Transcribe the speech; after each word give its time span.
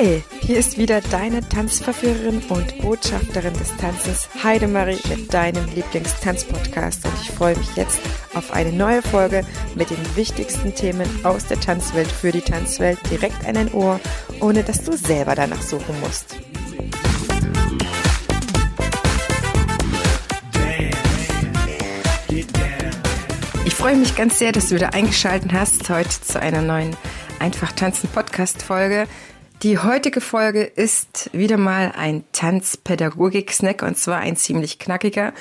Hi, 0.00 0.22
hier 0.40 0.56
ist 0.56 0.78
wieder 0.78 1.02
deine 1.02 1.46
Tanzverführerin 1.46 2.40
und 2.48 2.78
Botschafterin 2.78 3.52
des 3.52 3.76
Tanzes 3.76 4.30
Heidemarie 4.42 4.98
mit 5.10 5.34
deinem 5.34 5.66
Lieblingstanzpodcast 5.74 7.04
und 7.04 7.12
ich 7.20 7.30
freue 7.30 7.54
mich 7.58 7.76
jetzt 7.76 8.00
auf 8.32 8.50
eine 8.50 8.72
neue 8.72 9.02
Folge 9.02 9.44
mit 9.74 9.90
den 9.90 9.98
wichtigsten 10.16 10.74
Themen 10.74 11.06
aus 11.22 11.48
der 11.48 11.60
Tanzwelt 11.60 12.10
für 12.10 12.32
die 12.32 12.40
Tanzwelt 12.40 12.98
direkt 13.10 13.46
an 13.46 13.56
dein 13.56 13.74
Ohr, 13.74 14.00
ohne 14.40 14.62
dass 14.62 14.82
du 14.82 14.96
selber 14.96 15.34
danach 15.34 15.60
suchen 15.60 16.00
musst. 16.00 16.34
Ich 23.66 23.74
freue 23.74 23.96
mich 23.96 24.16
ganz 24.16 24.38
sehr, 24.38 24.52
dass 24.52 24.70
du 24.70 24.76
wieder 24.76 24.94
eingeschaltet 24.94 25.52
hast 25.52 25.90
heute 25.90 26.22
zu 26.22 26.40
einer 26.40 26.62
neuen 26.62 26.96
Einfach 27.38 27.72
tanzen 27.72 28.08
Podcast 28.10 28.62
Folge. 28.62 29.06
Die 29.62 29.76
heutige 29.76 30.22
Folge 30.22 30.62
ist 30.62 31.28
wieder 31.34 31.58
mal 31.58 31.92
ein 31.94 32.24
Tanzpädagogik-Snack 32.32 33.82
und 33.82 33.98
zwar 33.98 34.20
ein 34.20 34.34
ziemlich 34.36 34.78
knackiger 34.78 35.34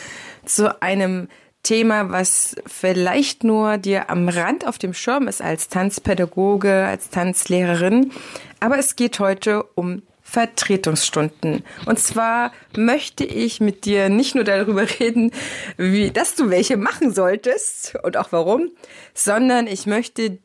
zu 0.44 0.82
einem 0.82 1.30
Thema, 1.64 2.12
was 2.12 2.58
vielleicht 2.68 3.46
nur 3.46 3.78
dir 3.78 4.10
am 4.10 4.28
Rand 4.28 4.68
auf 4.68 4.78
dem 4.78 4.94
Schirm 4.94 5.30
ist 5.30 5.42
als 5.42 5.70
Tanzpädagoge, 5.70 6.86
als 6.86 7.10
Tanzlehrerin. 7.10 8.12
Aber 8.60 8.78
es 8.78 8.98
geht 8.98 9.22
heute 9.22 9.64
um 9.76 10.02
Vertretungsstunden. 10.22 11.64
Und 11.86 11.98
zwar 11.98 12.52
möchte 12.76 13.24
ich 13.24 13.62
mit 13.62 13.86
dir 13.86 14.10
nicht 14.10 14.36
nur 14.36 14.44
darüber 14.44 14.86
reden, 15.00 15.32
wie, 15.78 16.12
dass 16.12 16.36
du 16.36 16.50
welche 16.50 16.76
machen 16.76 17.14
solltest 17.14 17.96
und 18.04 18.18
auch 18.18 18.34
warum, 18.34 18.70
sondern 19.14 19.66
ich 19.66 19.86
möchte 19.86 20.40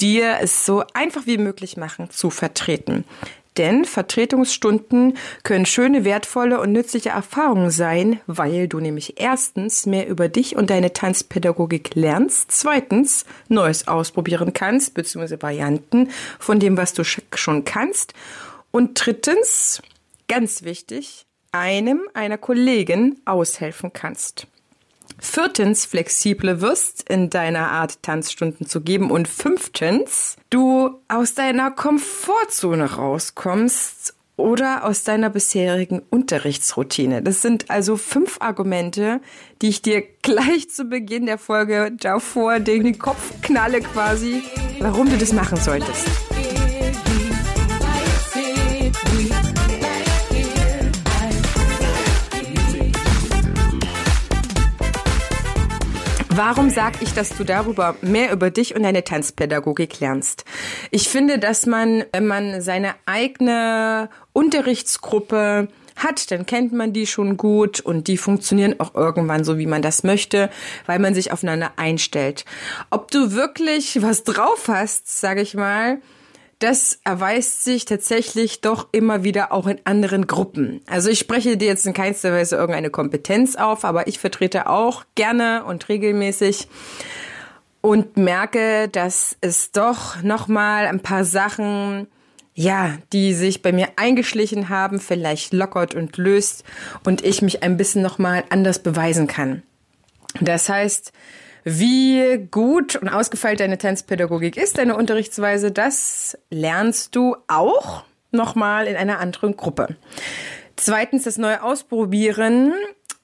dir 0.00 0.38
es 0.40 0.66
so 0.66 0.84
einfach 0.94 1.26
wie 1.26 1.38
möglich 1.38 1.76
machen, 1.76 2.10
zu 2.10 2.30
vertreten. 2.30 3.04
Denn 3.58 3.84
Vertretungsstunden 3.84 5.18
können 5.42 5.66
schöne, 5.66 6.06
wertvolle 6.06 6.58
und 6.58 6.72
nützliche 6.72 7.10
Erfahrungen 7.10 7.70
sein, 7.70 8.18
weil 8.26 8.66
du 8.66 8.80
nämlich 8.80 9.20
erstens 9.20 9.84
mehr 9.84 10.08
über 10.08 10.28
dich 10.28 10.56
und 10.56 10.70
deine 10.70 10.94
Tanzpädagogik 10.94 11.94
lernst, 11.94 12.50
zweitens 12.50 13.26
Neues 13.48 13.88
ausprobieren 13.88 14.54
kannst, 14.54 14.94
beziehungsweise 14.94 15.42
Varianten 15.42 16.10
von 16.38 16.60
dem, 16.60 16.78
was 16.78 16.94
du 16.94 17.04
schon 17.04 17.64
kannst 17.64 18.14
und 18.70 19.04
drittens, 19.04 19.82
ganz 20.28 20.62
wichtig, 20.62 21.26
einem 21.52 22.08
einer 22.14 22.38
Kollegin 22.38 23.20
aushelfen 23.26 23.92
kannst. 23.92 24.46
Viertens, 25.24 25.86
flexible 25.86 26.60
wirst 26.60 27.08
in 27.08 27.30
deiner 27.30 27.70
Art 27.70 28.02
Tanzstunden 28.02 28.66
zu 28.66 28.80
geben. 28.80 29.10
Und 29.10 29.28
fünftens, 29.28 30.36
du 30.50 30.98
aus 31.06 31.34
deiner 31.34 31.70
Komfortzone 31.70 32.96
rauskommst 32.96 34.14
oder 34.36 34.84
aus 34.84 35.04
deiner 35.04 35.30
bisherigen 35.30 36.02
Unterrichtsroutine. 36.10 37.22
Das 37.22 37.40
sind 37.40 37.70
also 37.70 37.96
fünf 37.96 38.38
Argumente, 38.40 39.20
die 39.62 39.68
ich 39.68 39.80
dir 39.80 40.02
gleich 40.22 40.68
zu 40.70 40.86
Beginn 40.86 41.26
der 41.26 41.38
Folge 41.38 41.92
davor 41.96 42.58
den 42.58 42.98
Kopf 42.98 43.32
knalle 43.42 43.80
quasi, 43.80 44.42
warum 44.80 45.08
du 45.08 45.16
das 45.16 45.32
machen 45.32 45.56
solltest. 45.56 46.31
Warum 56.34 56.70
sage 56.70 57.00
ich, 57.02 57.12
dass 57.12 57.28
du 57.36 57.44
darüber 57.44 57.94
mehr 58.00 58.32
über 58.32 58.50
dich 58.50 58.74
und 58.74 58.84
deine 58.84 59.04
Tanzpädagogik 59.04 60.00
lernst? 60.00 60.46
Ich 60.90 61.10
finde, 61.10 61.38
dass 61.38 61.66
man, 61.66 62.04
wenn 62.12 62.26
man 62.26 62.62
seine 62.62 62.94
eigene 63.04 64.08
Unterrichtsgruppe 64.32 65.68
hat, 65.94 66.30
dann 66.30 66.46
kennt 66.46 66.72
man 66.72 66.94
die 66.94 67.06
schon 67.06 67.36
gut 67.36 67.80
und 67.80 68.08
die 68.08 68.16
funktionieren 68.16 68.80
auch 68.80 68.94
irgendwann 68.94 69.44
so, 69.44 69.58
wie 69.58 69.66
man 69.66 69.82
das 69.82 70.04
möchte, 70.04 70.48
weil 70.86 70.98
man 71.00 71.14
sich 71.14 71.32
aufeinander 71.32 71.72
einstellt. 71.76 72.46
Ob 72.88 73.10
du 73.10 73.32
wirklich 73.32 74.00
was 74.00 74.24
drauf 74.24 74.68
hast, 74.68 75.20
sage 75.20 75.42
ich 75.42 75.52
mal, 75.52 76.00
das 76.62 77.00
erweist 77.04 77.64
sich 77.64 77.84
tatsächlich 77.84 78.60
doch 78.60 78.88
immer 78.92 79.24
wieder 79.24 79.52
auch 79.52 79.66
in 79.66 79.80
anderen 79.84 80.26
Gruppen. 80.26 80.80
Also 80.86 81.10
ich 81.10 81.18
spreche 81.18 81.56
dir 81.56 81.68
jetzt 81.68 81.86
in 81.86 81.94
keinster 81.94 82.32
Weise 82.32 82.56
irgendeine 82.56 82.90
Kompetenz 82.90 83.56
auf, 83.56 83.84
aber 83.84 84.06
ich 84.06 84.18
vertrete 84.18 84.68
auch 84.68 85.04
gerne 85.14 85.64
und 85.64 85.88
regelmäßig 85.88 86.68
und 87.80 88.16
merke, 88.16 88.88
dass 88.88 89.36
es 89.40 89.72
doch 89.72 90.22
nochmal 90.22 90.86
ein 90.86 91.00
paar 91.00 91.24
Sachen 91.24 92.06
ja, 92.54 92.98
die 93.14 93.32
sich 93.32 93.62
bei 93.62 93.72
mir 93.72 93.88
eingeschlichen 93.96 94.68
haben, 94.68 95.00
vielleicht 95.00 95.54
lockert 95.54 95.94
und 95.94 96.18
löst 96.18 96.64
und 97.02 97.24
ich 97.24 97.40
mich 97.40 97.62
ein 97.62 97.78
bisschen 97.78 98.02
nochmal 98.02 98.44
anders 98.50 98.78
beweisen 98.78 99.26
kann. 99.26 99.62
Das 100.40 100.68
heißt, 100.68 101.12
wie 101.64 102.48
gut 102.50 102.96
und 102.96 103.08
ausgefeilt 103.08 103.60
deine 103.60 103.78
Tanzpädagogik 103.78 104.56
ist, 104.56 104.78
deine 104.78 104.96
Unterrichtsweise, 104.96 105.70
das 105.70 106.36
lernst 106.50 107.14
du 107.14 107.36
auch 107.48 108.04
nochmal 108.30 108.86
in 108.86 108.96
einer 108.96 109.20
anderen 109.20 109.56
Gruppe. 109.56 109.96
Zweitens, 110.76 111.24
das 111.24 111.38
neue 111.38 111.62
Ausprobieren 111.62 112.72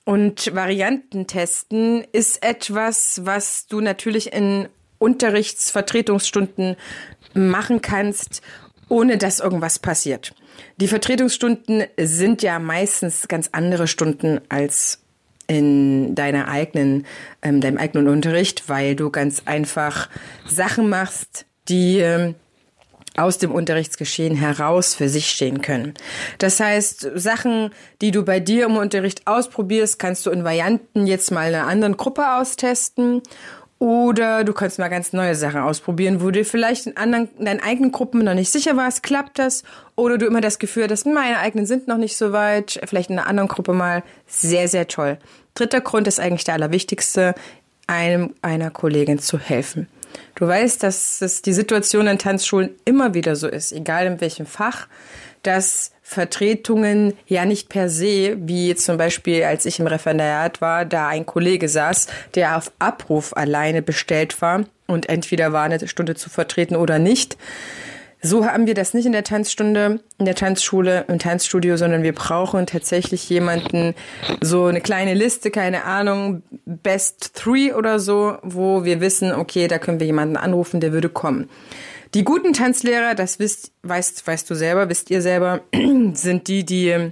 und 0.05 0.55
Varianten 0.55 1.27
testen 1.27 2.05
ist 2.13 2.43
etwas, 2.43 3.23
was 3.25 3.67
du 3.67 3.81
natürlich 3.81 4.33
in 4.33 4.69
Unterrichtsvertretungsstunden 4.99 6.77
machen 7.35 7.83
kannst, 7.83 8.43
ohne 8.89 9.19
dass 9.19 9.41
irgendwas 9.41 9.79
passiert. 9.79 10.35
Die 10.79 10.89
Vertretungsstunden 10.89 11.85
sind 11.99 12.43
ja 12.43 12.59
meistens 12.59 13.29
ganz 13.29 13.51
andere 13.53 13.87
Stunden 13.87 14.41
als 14.49 15.01
in 15.49 16.15
deiner 16.15 16.47
eigenen, 16.49 17.07
ähm, 17.43 17.61
deinem 17.61 17.79
eigenen 17.79 18.07
Unterricht, 18.07 18.69
weil 18.69 18.95
du 18.95 19.11
ganz 19.11 19.43
einfach 19.47 20.09
Sachen 20.47 20.89
machst, 20.89 21.47
die 21.69 21.99
ähm, 21.99 22.37
aus 23.17 23.39
dem 23.39 23.51
Unterrichtsgeschehen 23.51 24.37
heraus 24.37 24.95
für 24.95 25.09
sich 25.09 25.31
stehen 25.31 25.61
können. 25.61 25.95
Das 26.39 26.61
heißt, 26.61 27.11
Sachen, 27.15 27.71
die 28.01 28.13
du 28.13 28.25
bei 28.25 28.39
dir 28.39 28.67
im 28.67 28.77
Unterricht 28.77 29.27
ausprobierst, 29.27 29.99
kannst 29.99 30.25
du 30.27 30.31
in 30.31 30.45
Varianten 30.45 31.07
jetzt 31.07 31.33
mal 31.33 31.55
einer 31.55 31.67
anderen 31.67 31.97
Gruppe 31.97 32.37
austesten 32.37 33.23
oder 33.79 34.43
du 34.43 34.53
kannst 34.53 34.79
mal 34.79 34.89
ganz 34.89 35.13
neue 35.13 35.37
Sachen 35.37 35.61
ausprobieren, 35.61 36.21
wo 36.21 36.31
du 36.31 36.45
vielleicht 36.45 36.87
in 36.87 36.97
anderen, 36.97 37.29
in 37.39 37.45
deinen 37.45 37.63
eigenen 37.63 37.93
Gruppen 37.93 38.25
noch 38.25 38.35
nicht 38.35 38.51
sicher 38.51 38.77
warst, 38.77 39.05
klappt 39.05 39.39
das? 39.39 39.63
Oder 39.95 40.19
du 40.19 40.27
immer 40.27 40.41
das 40.41 40.59
Gefühl 40.59 40.89
hast, 40.91 41.07
meine 41.07 41.39
eigenen 41.39 41.65
sind 41.65 41.87
noch 41.87 41.97
nicht 41.97 42.17
so 42.17 42.33
weit, 42.33 42.81
vielleicht 42.85 43.11
in 43.11 43.19
einer 43.19 43.29
anderen 43.29 43.49
Gruppe 43.49 43.75
mal. 43.75 44.03
Sehr, 44.27 44.67
sehr 44.67 44.89
toll. 44.89 45.19
Dritter 45.55 45.81
Grund 45.81 46.09
ist 46.09 46.19
eigentlich 46.19 46.45
der 46.45 46.55
allerwichtigste, 46.55 47.35
einem 47.87 48.35
einer 48.43 48.71
Kollegin 48.71 49.21
zu 49.21 49.39
helfen. 49.39 49.89
Du 50.35 50.47
weißt, 50.47 50.83
dass 50.83 51.21
es 51.21 51.43
die 51.43 51.53
Situation 51.53 52.07
in 52.09 52.19
Tanzschulen 52.19 52.71
immer 52.85 53.15
wieder 53.15 53.37
so 53.37 53.47
ist, 53.47 53.73
egal 53.73 54.07
in 54.07 54.21
welchem 54.21 54.47
Fach, 54.47 54.89
dass 55.43 55.93
Vertretungen 56.11 57.13
ja 57.27 57.45
nicht 57.45 57.69
per 57.69 57.91
se, 57.91 58.39
wie 58.41 58.75
zum 58.75 58.97
Beispiel 58.97 59.45
als 59.45 59.67
ich 59.67 59.79
im 59.79 59.87
Referendariat 59.87 60.63
war, 60.63 60.87
da 60.87 61.09
ein 61.09 61.27
Kollege 61.27 61.69
saß, 61.69 62.07
der 62.35 62.57
auf 62.57 62.73
Abruf 62.79 63.37
alleine 63.37 63.83
bestellt 63.83 64.41
war 64.41 64.65
und 64.87 65.11
entweder 65.11 65.53
war 65.53 65.65
eine 65.65 65.87
Stunde 65.87 66.15
zu 66.15 66.31
vertreten 66.31 66.77
oder 66.77 66.99
nicht. 66.99 67.37
So 68.23 68.47
haben 68.47 68.67
wir 68.67 68.73
das 68.73 68.95
nicht 68.95 69.05
in 69.05 69.13
der 69.13 69.23
Tanzstunde, 69.23 70.01
in 70.17 70.25
der 70.25 70.35
Tanzschule, 70.35 71.05
im 71.09 71.19
Tanzstudio, 71.19 71.77
sondern 71.77 72.03
wir 72.03 72.15
brauchen 72.15 72.65
tatsächlich 72.65 73.29
jemanden, 73.29 73.95
so 74.41 74.65
eine 74.65 74.81
kleine 74.81 75.13
Liste, 75.13 75.51
keine 75.51 75.85
Ahnung, 75.85 76.43
Best 76.65 77.35
Three 77.35 77.75
oder 77.75 78.01
so, 78.01 78.39
wo 78.43 78.83
wir 78.83 79.03
wissen, 79.03 79.31
okay, 79.31 79.69
da 79.69 79.79
können 79.79 80.01
wir 80.01 80.07
jemanden 80.07 80.39
anrufen, 80.39 80.81
der 80.81 80.93
würde 80.93 81.11
kommen. 81.11 81.51
Die 82.15 82.25
guten 82.25 82.53
Tanzlehrer, 82.53 83.15
das 83.15 83.39
wisst, 83.39 83.73
weißt, 83.83 84.27
weißt 84.27 84.49
du 84.49 84.55
selber, 84.55 84.89
wisst 84.89 85.11
ihr 85.11 85.21
selber, 85.21 85.63
sind 86.15 86.49
die, 86.49 86.65
die 86.65 87.11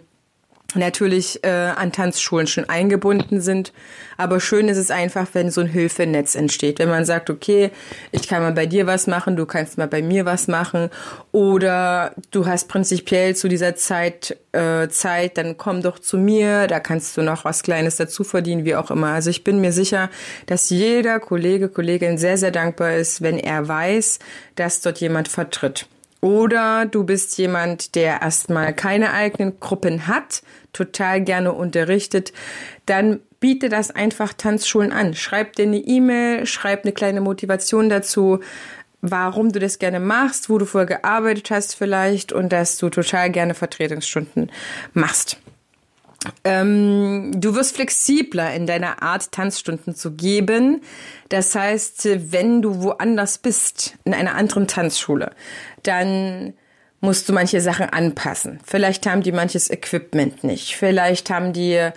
natürlich 0.76 1.42
äh, 1.44 1.48
an 1.48 1.92
Tanzschulen 1.92 2.46
schon 2.46 2.68
eingebunden 2.68 3.40
sind. 3.40 3.72
Aber 4.16 4.40
schön 4.40 4.68
ist 4.68 4.78
es 4.78 4.90
einfach, 4.90 5.28
wenn 5.32 5.50
so 5.50 5.60
ein 5.60 5.66
Hilfenetz 5.66 6.34
entsteht. 6.34 6.78
Wenn 6.78 6.88
man 6.88 7.04
sagt, 7.04 7.28
okay, 7.28 7.70
ich 8.12 8.28
kann 8.28 8.42
mal 8.42 8.52
bei 8.52 8.66
dir 8.66 8.86
was 8.86 9.06
machen, 9.06 9.36
du 9.36 9.46
kannst 9.46 9.78
mal 9.78 9.88
bei 9.88 10.02
mir 10.02 10.24
was 10.24 10.48
machen. 10.48 10.90
Oder 11.32 12.12
du 12.30 12.46
hast 12.46 12.68
prinzipiell 12.68 13.36
zu 13.36 13.48
dieser 13.48 13.76
Zeit 13.76 14.36
äh, 14.56 14.88
Zeit, 14.88 15.38
dann 15.38 15.58
komm 15.58 15.82
doch 15.82 15.98
zu 15.98 16.16
mir, 16.18 16.66
da 16.66 16.80
kannst 16.80 17.16
du 17.16 17.22
noch 17.22 17.44
was 17.44 17.62
Kleines 17.62 17.96
dazu 17.96 18.24
verdienen, 18.24 18.64
wie 18.64 18.74
auch 18.74 18.90
immer. 18.90 19.08
Also 19.08 19.30
ich 19.30 19.44
bin 19.44 19.60
mir 19.60 19.72
sicher, 19.72 20.10
dass 20.46 20.70
jeder 20.70 21.20
Kollege, 21.20 21.68
Kollegin 21.68 22.18
sehr, 22.18 22.38
sehr 22.38 22.50
dankbar 22.50 22.94
ist, 22.94 23.22
wenn 23.22 23.38
er 23.38 23.68
weiß, 23.68 24.18
dass 24.54 24.80
dort 24.80 24.98
jemand 24.98 25.28
vertritt. 25.28 25.86
Oder 26.20 26.86
du 26.86 27.04
bist 27.04 27.36
jemand, 27.38 27.94
der 27.94 28.22
erstmal 28.22 28.74
keine 28.74 29.12
eigenen 29.12 29.60
Gruppen 29.60 30.06
hat, 30.06 30.42
total 30.72 31.20
gerne 31.20 31.52
unterrichtet, 31.52 32.32
dann 32.86 33.20
biete 33.38 33.68
das 33.68 33.90
einfach 33.90 34.32
Tanzschulen 34.32 34.92
an. 34.92 35.14
Schreib 35.14 35.54
dir 35.54 35.64
eine 35.64 35.76
E-Mail, 35.76 36.46
schreib 36.46 36.84
eine 36.84 36.92
kleine 36.92 37.20
Motivation 37.20 37.88
dazu. 37.88 38.40
warum 39.02 39.52
du 39.52 39.60
das 39.60 39.78
gerne 39.78 40.00
machst, 40.00 40.50
wo 40.50 40.58
du 40.58 40.64
vorher 40.64 40.86
gearbeitet 40.86 41.50
hast 41.50 41.76
vielleicht 41.76 42.32
und 42.32 42.50
dass 42.50 42.78
du 42.78 42.88
total 42.88 43.30
gerne 43.30 43.54
Vertretungsstunden 43.54 44.50
machst. 44.94 45.38
Ähm, 46.44 47.32
du 47.36 47.54
wirst 47.54 47.76
flexibler 47.76 48.54
in 48.54 48.66
deiner 48.66 49.02
Art, 49.02 49.32
Tanzstunden 49.32 49.94
zu 49.94 50.12
geben. 50.12 50.82
Das 51.28 51.54
heißt, 51.54 52.08
wenn 52.32 52.62
du 52.62 52.82
woanders 52.82 53.38
bist, 53.38 53.96
in 54.04 54.14
einer 54.14 54.34
anderen 54.34 54.66
Tanzschule, 54.66 55.32
dann 55.82 56.54
musst 57.00 57.28
du 57.28 57.32
manche 57.32 57.60
Sachen 57.60 57.88
anpassen. 57.88 58.58
Vielleicht 58.64 59.06
haben 59.06 59.22
die 59.22 59.32
manches 59.32 59.70
Equipment 59.70 60.44
nicht. 60.44 60.76
Vielleicht 60.76 61.30
haben 61.30 61.52
die 61.52 61.90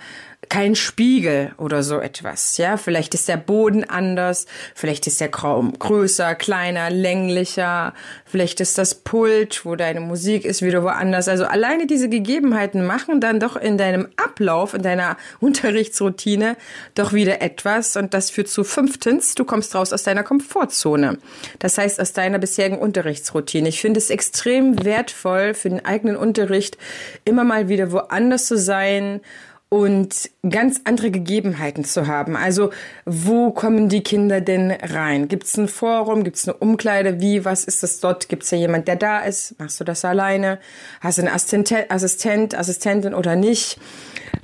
kein 0.48 0.74
Spiegel 0.74 1.52
oder 1.58 1.82
so 1.82 2.00
etwas. 2.00 2.56
Ja, 2.56 2.76
vielleicht 2.76 3.14
ist 3.14 3.28
der 3.28 3.36
Boden 3.36 3.84
anders, 3.84 4.46
vielleicht 4.74 5.06
ist 5.06 5.20
der 5.20 5.32
Raum 5.32 5.78
größer, 5.78 6.34
kleiner, 6.34 6.88
länglicher, 6.88 7.92
vielleicht 8.24 8.60
ist 8.60 8.78
das 8.78 8.94
Pult, 8.94 9.64
wo 9.64 9.76
deine 9.76 10.00
Musik 10.00 10.44
ist, 10.46 10.62
wieder 10.62 10.82
woanders. 10.82 11.28
Also 11.28 11.44
alleine 11.44 11.86
diese 11.86 12.08
Gegebenheiten 12.08 12.86
machen 12.86 13.20
dann 13.20 13.38
doch 13.38 13.54
in 13.54 13.76
deinem 13.76 14.08
Ablauf, 14.16 14.72
in 14.72 14.82
deiner 14.82 15.18
Unterrichtsroutine 15.40 16.56
doch 16.94 17.12
wieder 17.12 17.42
etwas 17.42 17.96
und 17.96 18.14
das 18.14 18.30
führt 18.30 18.48
zu 18.48 18.64
fünftens, 18.64 19.34
du 19.34 19.44
kommst 19.44 19.74
raus 19.74 19.92
aus 19.92 20.04
deiner 20.04 20.22
Komfortzone. 20.22 21.18
Das 21.58 21.76
heißt 21.76 22.00
aus 22.00 22.14
deiner 22.14 22.38
bisherigen 22.38 22.78
Unterrichtsroutine. 22.78 23.68
Ich 23.68 23.80
finde 23.80 23.98
es 23.98 24.08
extrem 24.08 24.84
wertvoll 24.84 25.52
für 25.52 25.68
den 25.68 25.84
eigenen 25.84 26.16
Unterricht 26.16 26.78
immer 27.26 27.44
mal 27.44 27.68
wieder 27.68 27.92
woanders 27.92 28.46
zu 28.46 28.56
sein 28.56 29.20
und 29.70 30.30
ganz 30.48 30.80
andere 30.82 31.12
Gegebenheiten 31.12 31.84
zu 31.84 32.08
haben. 32.08 32.36
Also 32.36 32.70
wo 33.06 33.52
kommen 33.52 33.88
die 33.88 34.02
Kinder 34.02 34.40
denn 34.40 34.72
rein? 34.72 35.28
Gibt 35.28 35.44
es 35.44 35.56
ein 35.56 35.68
Forum? 35.68 36.24
Gibt 36.24 36.36
es 36.36 36.48
eine 36.48 36.56
Umkleide? 36.56 37.20
Wie? 37.20 37.44
Was 37.44 37.64
ist 37.64 37.84
das 37.84 38.00
dort? 38.00 38.28
Gibt 38.28 38.42
es 38.42 38.50
ja 38.50 38.58
jemand, 38.58 38.88
der 38.88 38.96
da 38.96 39.20
ist? 39.20 39.58
Machst 39.60 39.78
du 39.78 39.84
das 39.84 40.04
alleine? 40.04 40.58
Hast 41.00 41.18
du 41.18 41.22
einen 41.22 41.32
Assistent, 41.32 41.88
Assistent, 41.88 42.58
Assistentin 42.58 43.14
oder 43.14 43.36
nicht? 43.36 43.78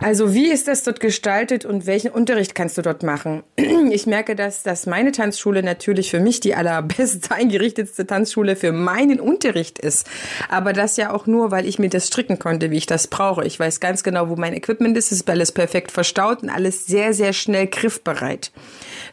Also 0.03 0.35
wie 0.35 0.51
ist 0.51 0.69
das 0.69 0.83
dort 0.83 1.01
gestaltet 1.01 1.65
und 1.65 1.87
welchen 1.87 2.11
Unterricht 2.11 2.55
kannst 2.55 2.77
du 2.77 2.83
dort 2.83 3.03
machen? 3.03 3.43
Ich 3.89 4.07
merke, 4.07 4.35
dass, 4.35 4.63
dass 4.63 4.85
meine 4.87 5.13
Tanzschule 5.13 5.63
natürlich 5.63 6.11
für 6.11 6.19
mich 6.19 6.41
die 6.41 6.55
allerbest 6.55 7.31
eingerichtetste 7.33 8.07
Tanzschule 8.07 8.57
für 8.57 8.73
meinen 8.73 9.21
Unterricht 9.21 9.79
ist. 9.79 10.09
Aber 10.51 10.73
das 10.73 10.97
ja 10.97 11.13
auch 11.13 11.27
nur, 11.27 11.51
weil 11.51 11.67
ich 11.67 11.79
mir 11.79 11.89
das 11.89 12.09
stricken 12.09 12.39
konnte, 12.39 12.71
wie 12.71 12.77
ich 12.77 12.87
das 12.87 13.07
brauche. 13.07 13.47
Ich 13.47 13.59
weiß 13.59 13.81
ganz 13.81 14.03
genau, 14.03 14.29
wo 14.29 14.37
mein 14.37 14.55
Equipment 14.55 14.97
ist. 14.99 15.13
Es 15.13 15.21
ist 15.21 15.31
alles 15.31 15.53
perfekt 15.53 15.93
verstaut 15.93 16.43
und 16.43 16.51
alles 16.51 16.87
sehr, 16.87 17.15
sehr 17.15 17.33
schnell 17.33 17.69
griffbereit. 17.69 18.51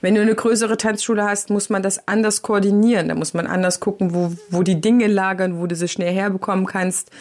Wenn 0.01 0.15
du 0.15 0.21
eine 0.21 0.35
größere 0.35 0.75
Tanzschule 0.75 1.23
hast, 1.23 1.49
muss 1.49 1.69
man 1.69 1.83
das 1.83 2.07
anders 2.07 2.41
koordinieren. 2.41 3.07
Da 3.09 3.15
muss 3.15 3.33
man 3.33 3.47
anders 3.47 3.79
gucken, 3.79 4.13
wo, 4.13 4.33
wo 4.49 4.63
die 4.63 4.81
Dinge 4.81 5.07
lagern, 5.07 5.59
wo 5.59 5.67
du 5.67 5.75
sie 5.75 5.87
schnell 5.87 6.13
herbekommen 6.13 6.65
kannst. 6.65 7.11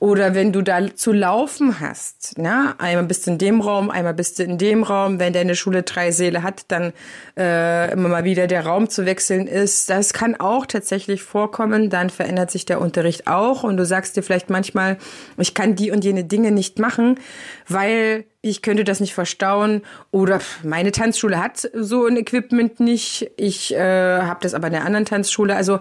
Oder 0.00 0.34
wenn 0.34 0.52
du 0.52 0.62
da 0.62 0.94
zu 0.94 1.12
laufen 1.12 1.80
hast, 1.80 2.34
na, 2.36 2.74
einmal 2.78 2.97
bist 3.06 3.26
du 3.26 3.32
in 3.32 3.38
dem 3.38 3.60
Raum, 3.60 3.90
einmal 3.90 4.14
bist 4.14 4.38
du 4.38 4.42
in 4.42 4.58
dem 4.58 4.82
Raum. 4.82 5.18
Wenn 5.20 5.32
deine 5.32 5.54
Schule 5.54 5.82
drei 5.82 6.10
Säle 6.10 6.42
hat, 6.42 6.64
dann 6.68 6.92
äh, 7.36 7.92
immer 7.92 8.08
mal 8.08 8.24
wieder 8.24 8.46
der 8.46 8.66
Raum 8.66 8.88
zu 8.88 9.06
wechseln 9.06 9.46
ist. 9.46 9.88
Das 9.90 10.12
kann 10.12 10.34
auch 10.34 10.66
tatsächlich 10.66 11.22
vorkommen. 11.22 11.90
Dann 11.90 12.10
verändert 12.10 12.50
sich 12.50 12.64
der 12.64 12.80
Unterricht 12.80 13.26
auch 13.26 13.62
und 13.62 13.76
du 13.76 13.84
sagst 13.84 14.16
dir 14.16 14.22
vielleicht 14.22 14.50
manchmal, 14.50 14.98
ich 15.36 15.54
kann 15.54 15.76
die 15.76 15.90
und 15.90 16.04
jene 16.04 16.24
Dinge 16.24 16.50
nicht 16.50 16.78
machen, 16.78 17.20
weil 17.68 18.24
ich 18.40 18.62
könnte 18.62 18.84
das 18.84 19.00
nicht 19.00 19.14
verstauen 19.14 19.82
oder 20.10 20.40
meine 20.62 20.92
Tanzschule 20.92 21.42
hat 21.42 21.68
so 21.74 22.06
ein 22.06 22.16
Equipment 22.16 22.80
nicht. 22.80 23.30
Ich 23.36 23.74
äh, 23.74 24.22
habe 24.22 24.40
das 24.42 24.54
aber 24.54 24.68
in 24.68 24.72
der 24.72 24.84
anderen 24.84 25.04
Tanzschule. 25.04 25.56
Also 25.56 25.80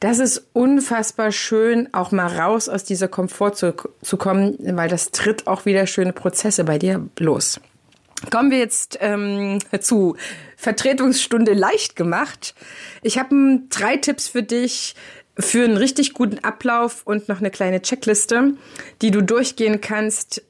das 0.00 0.18
ist 0.18 0.48
unfassbar 0.52 1.32
schön, 1.32 1.92
auch 1.92 2.12
mal 2.12 2.26
raus 2.26 2.68
aus 2.68 2.84
dieser 2.84 3.08
Komfort 3.08 3.52
zu, 3.54 3.72
kommen, 4.18 4.56
weil 4.76 4.88
das 4.88 5.10
tritt 5.10 5.46
auch 5.46 5.64
wieder 5.64 5.86
schöne 5.86 6.12
Prozesse 6.12 6.64
bei 6.64 6.78
dir 6.78 7.08
los. 7.18 7.60
Kommen 8.30 8.50
wir 8.50 8.58
jetzt 8.58 8.98
ähm, 9.00 9.58
zu 9.80 10.16
Vertretungsstunde 10.56 11.52
leicht 11.52 11.96
gemacht. 11.96 12.54
Ich 13.02 13.18
habe 13.18 13.60
drei 13.68 13.96
Tipps 13.96 14.28
für 14.28 14.42
dich 14.42 14.94
für 15.38 15.64
einen 15.64 15.76
richtig 15.76 16.14
guten 16.14 16.38
Ablauf 16.38 17.02
und 17.04 17.28
noch 17.28 17.40
eine 17.40 17.50
kleine 17.50 17.82
Checkliste, 17.82 18.54
die 19.02 19.10
du 19.10 19.22
durchgehen 19.22 19.80
kannst, 19.80 20.42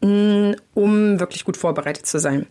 um 0.00 0.54
wirklich 0.74 1.44
gut 1.44 1.56
vorbereitet 1.56 2.06
zu 2.06 2.18
sein. 2.18 2.46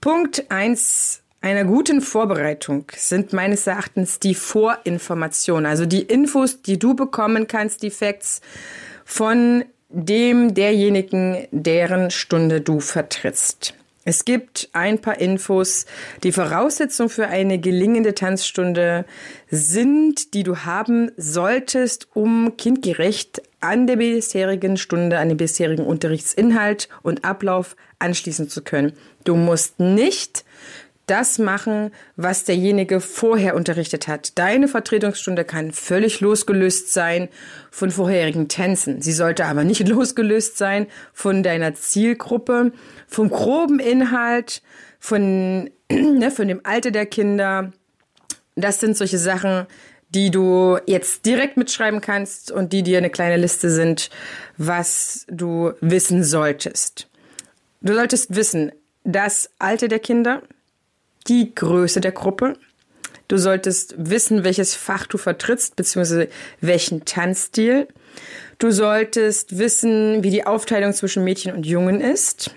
Punkt 0.00 0.50
eins 0.50 1.19
einer 1.40 1.64
guten 1.64 2.00
Vorbereitung 2.00 2.84
sind 2.94 3.32
meines 3.32 3.66
Erachtens 3.66 4.18
die 4.18 4.34
Vorinformationen, 4.34 5.66
also 5.66 5.86
die 5.86 6.02
Infos, 6.02 6.62
die 6.62 6.78
du 6.78 6.94
bekommen 6.94 7.46
kannst, 7.46 7.82
die 7.82 7.90
Facts 7.90 8.40
von 9.04 9.64
dem 9.88 10.54
derjenigen, 10.54 11.48
deren 11.50 12.10
Stunde 12.10 12.60
du 12.60 12.80
vertrittst. 12.80 13.74
Es 14.04 14.24
gibt 14.24 14.70
ein 14.72 14.98
paar 15.00 15.20
Infos. 15.20 15.84
Die 16.22 16.32
Voraussetzungen 16.32 17.10
für 17.10 17.28
eine 17.28 17.58
gelingende 17.58 18.14
Tanzstunde 18.14 19.04
sind, 19.50 20.32
die 20.32 20.42
du 20.42 20.58
haben 20.58 21.10
solltest, 21.16 22.08
um 22.14 22.56
kindgerecht 22.56 23.42
an 23.60 23.86
der 23.86 23.96
bisherigen 23.96 24.78
Stunde, 24.78 25.18
an 25.18 25.28
den 25.28 25.36
bisherigen 25.36 25.84
Unterrichtsinhalt 25.84 26.88
und 27.02 27.24
Ablauf 27.24 27.76
anschließen 27.98 28.48
zu 28.48 28.62
können. 28.62 28.94
Du 29.24 29.36
musst 29.36 29.78
nicht 29.80 30.44
das 31.10 31.38
machen, 31.38 31.90
was 32.14 32.44
derjenige 32.44 33.00
vorher 33.00 33.56
unterrichtet 33.56 34.06
hat. 34.06 34.38
Deine 34.38 34.68
Vertretungsstunde 34.68 35.44
kann 35.44 35.72
völlig 35.72 36.20
losgelöst 36.20 36.92
sein 36.92 37.28
von 37.70 37.90
vorherigen 37.90 38.46
Tänzen. 38.46 39.02
Sie 39.02 39.12
sollte 39.12 39.44
aber 39.46 39.64
nicht 39.64 39.86
losgelöst 39.88 40.56
sein 40.56 40.86
von 41.12 41.42
deiner 41.42 41.74
Zielgruppe, 41.74 42.72
vom 43.08 43.28
groben 43.28 43.80
Inhalt, 43.80 44.62
von, 45.00 45.70
ne, 45.90 46.30
von 46.30 46.46
dem 46.46 46.60
Alter 46.62 46.92
der 46.92 47.06
Kinder. 47.06 47.72
Das 48.54 48.78
sind 48.78 48.96
solche 48.96 49.18
Sachen, 49.18 49.66
die 50.10 50.30
du 50.30 50.78
jetzt 50.86 51.26
direkt 51.26 51.56
mitschreiben 51.56 52.00
kannst 52.00 52.52
und 52.52 52.72
die 52.72 52.82
dir 52.82 52.98
eine 52.98 53.10
kleine 53.10 53.36
Liste 53.36 53.70
sind, 53.70 54.10
was 54.56 55.26
du 55.28 55.72
wissen 55.80 56.22
solltest. 56.22 57.08
Du 57.80 57.94
solltest 57.94 58.34
wissen, 58.34 58.72
das 59.04 59.50
Alter 59.58 59.88
der 59.88 60.00
Kinder, 60.00 60.42
die 61.28 61.54
Größe 61.54 62.00
der 62.00 62.12
Gruppe. 62.12 62.54
Du 63.28 63.36
solltest 63.38 63.94
wissen, 63.96 64.42
welches 64.42 64.74
Fach 64.74 65.06
du 65.06 65.16
vertrittst, 65.16 65.76
beziehungsweise 65.76 66.28
welchen 66.60 67.04
Tanzstil. 67.04 67.86
Du 68.58 68.72
solltest 68.72 69.58
wissen, 69.58 70.24
wie 70.24 70.30
die 70.30 70.46
Aufteilung 70.46 70.92
zwischen 70.92 71.22
Mädchen 71.22 71.54
und 71.54 71.64
Jungen 71.64 72.00
ist. 72.00 72.54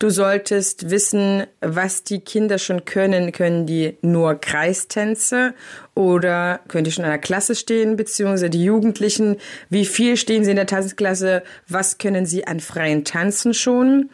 Du 0.00 0.08
solltest 0.08 0.88
wissen, 0.88 1.44
was 1.60 2.04
die 2.04 2.20
Kinder 2.20 2.58
schon 2.58 2.86
können. 2.86 3.32
Können 3.32 3.66
die 3.66 3.98
nur 4.00 4.36
Kreistänze 4.36 5.52
oder 5.94 6.60
können 6.68 6.84
die 6.84 6.90
schon 6.90 7.04
in 7.04 7.10
einer 7.10 7.20
Klasse 7.20 7.54
stehen, 7.54 7.96
beziehungsweise 7.96 8.48
die 8.48 8.64
Jugendlichen, 8.64 9.36
wie 9.68 9.84
viel 9.84 10.16
stehen 10.16 10.42
sie 10.42 10.52
in 10.52 10.56
der 10.56 10.66
Tanzklasse, 10.66 11.42
was 11.68 11.98
können 11.98 12.24
sie 12.24 12.46
an 12.46 12.60
freien 12.60 13.04
Tanzen 13.04 13.52
schon? 13.52 14.08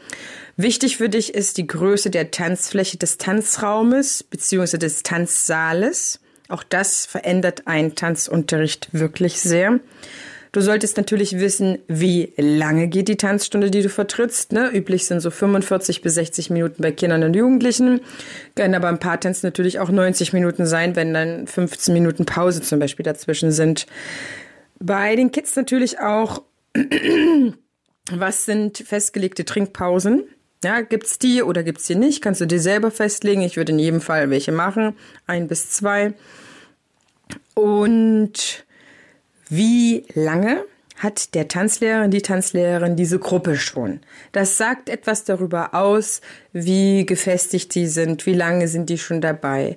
Wichtig 0.59 0.97
für 0.97 1.11
dich 1.11 1.35
ist 1.35 1.59
die 1.59 1.67
Größe 1.67 2.09
der 2.09 2.31
Tanzfläche 2.31 2.97
des 2.97 3.19
Tanzraumes 3.19 4.23
bzw. 4.25 4.79
des 4.79 5.03
Tanzsaales. 5.03 6.19
Auch 6.49 6.63
das 6.63 7.05
verändert 7.05 7.67
einen 7.67 7.95
Tanzunterricht 7.95 8.89
wirklich 8.93 9.39
sehr. 9.41 9.81
Du 10.53 10.63
solltest 10.63 10.97
natürlich 10.97 11.39
wissen, 11.39 11.79
wie 11.89 12.33
lange 12.39 12.89
geht 12.89 13.09
die 13.09 13.19
Tanzstunde, 13.19 13.71
die 13.71 13.83
du 13.83 13.91
vertrittst. 13.91 14.53
Ne? 14.53 14.71
Üblich 14.73 15.05
sind 15.05 15.21
so 15.21 15.31
45 15.31 16.01
bis 16.01 16.15
60 16.15 16.49
Minuten 16.49 16.81
bei 16.81 16.93
Kindern 16.93 17.25
und 17.25 17.37
Jugendlichen. 17.37 18.01
Können 18.55 18.75
aber 18.75 18.89
ein 18.89 18.99
paar 18.99 19.21
Tänze 19.21 19.45
natürlich 19.45 19.79
auch 19.79 19.91
90 19.91 20.33
Minuten 20.33 20.65
sein, 20.65 20.97
wenn 20.97 21.13
dann 21.13 21.47
15 21.47 21.93
Minuten 21.93 22.25
Pause 22.25 22.63
zum 22.63 22.79
Beispiel 22.79 23.05
dazwischen 23.05 23.53
sind. 23.53 23.87
Bei 24.79 25.17
den 25.17 25.33
Kids 25.33 25.55
natürlich 25.57 25.99
auch, 25.99 26.43
was 28.11 28.47
sind 28.47 28.79
festgelegte 28.79 29.45
Trinkpausen? 29.45 30.25
Ja, 30.65 30.81
gibt's 30.81 31.19
die 31.19 31.43
oder 31.43 31.63
gibt's 31.63 31.87
die 31.87 31.95
nicht? 31.95 32.23
Kannst 32.23 32.41
du 32.41 32.47
dir 32.47 32.61
selber 32.61 32.91
festlegen. 32.91 33.43
Ich 33.43 33.57
würde 33.57 33.73
in 33.73 33.79
jedem 33.79 34.01
Fall 34.01 34.31
welche 34.31 34.53
machen. 34.53 34.97
Ein 35.27 35.49
bis 35.49 35.71
zwei. 35.71 36.15
Und 37.55 38.65
wie 39.49 40.05
lange 40.15 40.65
hat 40.97 41.35
der 41.35 41.47
Tanzlehrer, 41.47 42.09
die 42.09 42.23
Tanzlehrerin 42.23 42.97
diese 42.97 43.19
Gruppe 43.19 43.57
schon? 43.57 44.01
Das 44.33 44.57
sagt 44.57 44.89
etwas 44.89 45.25
darüber 45.25 45.75
aus, 45.75 46.21
wie 46.53 47.05
gefestigt 47.05 47.75
die 47.75 47.87
sind, 47.87 48.27
wie 48.27 48.35
lange 48.35 48.67
sind 48.67 48.89
die 48.89 48.99
schon 48.99 49.21
dabei 49.21 49.77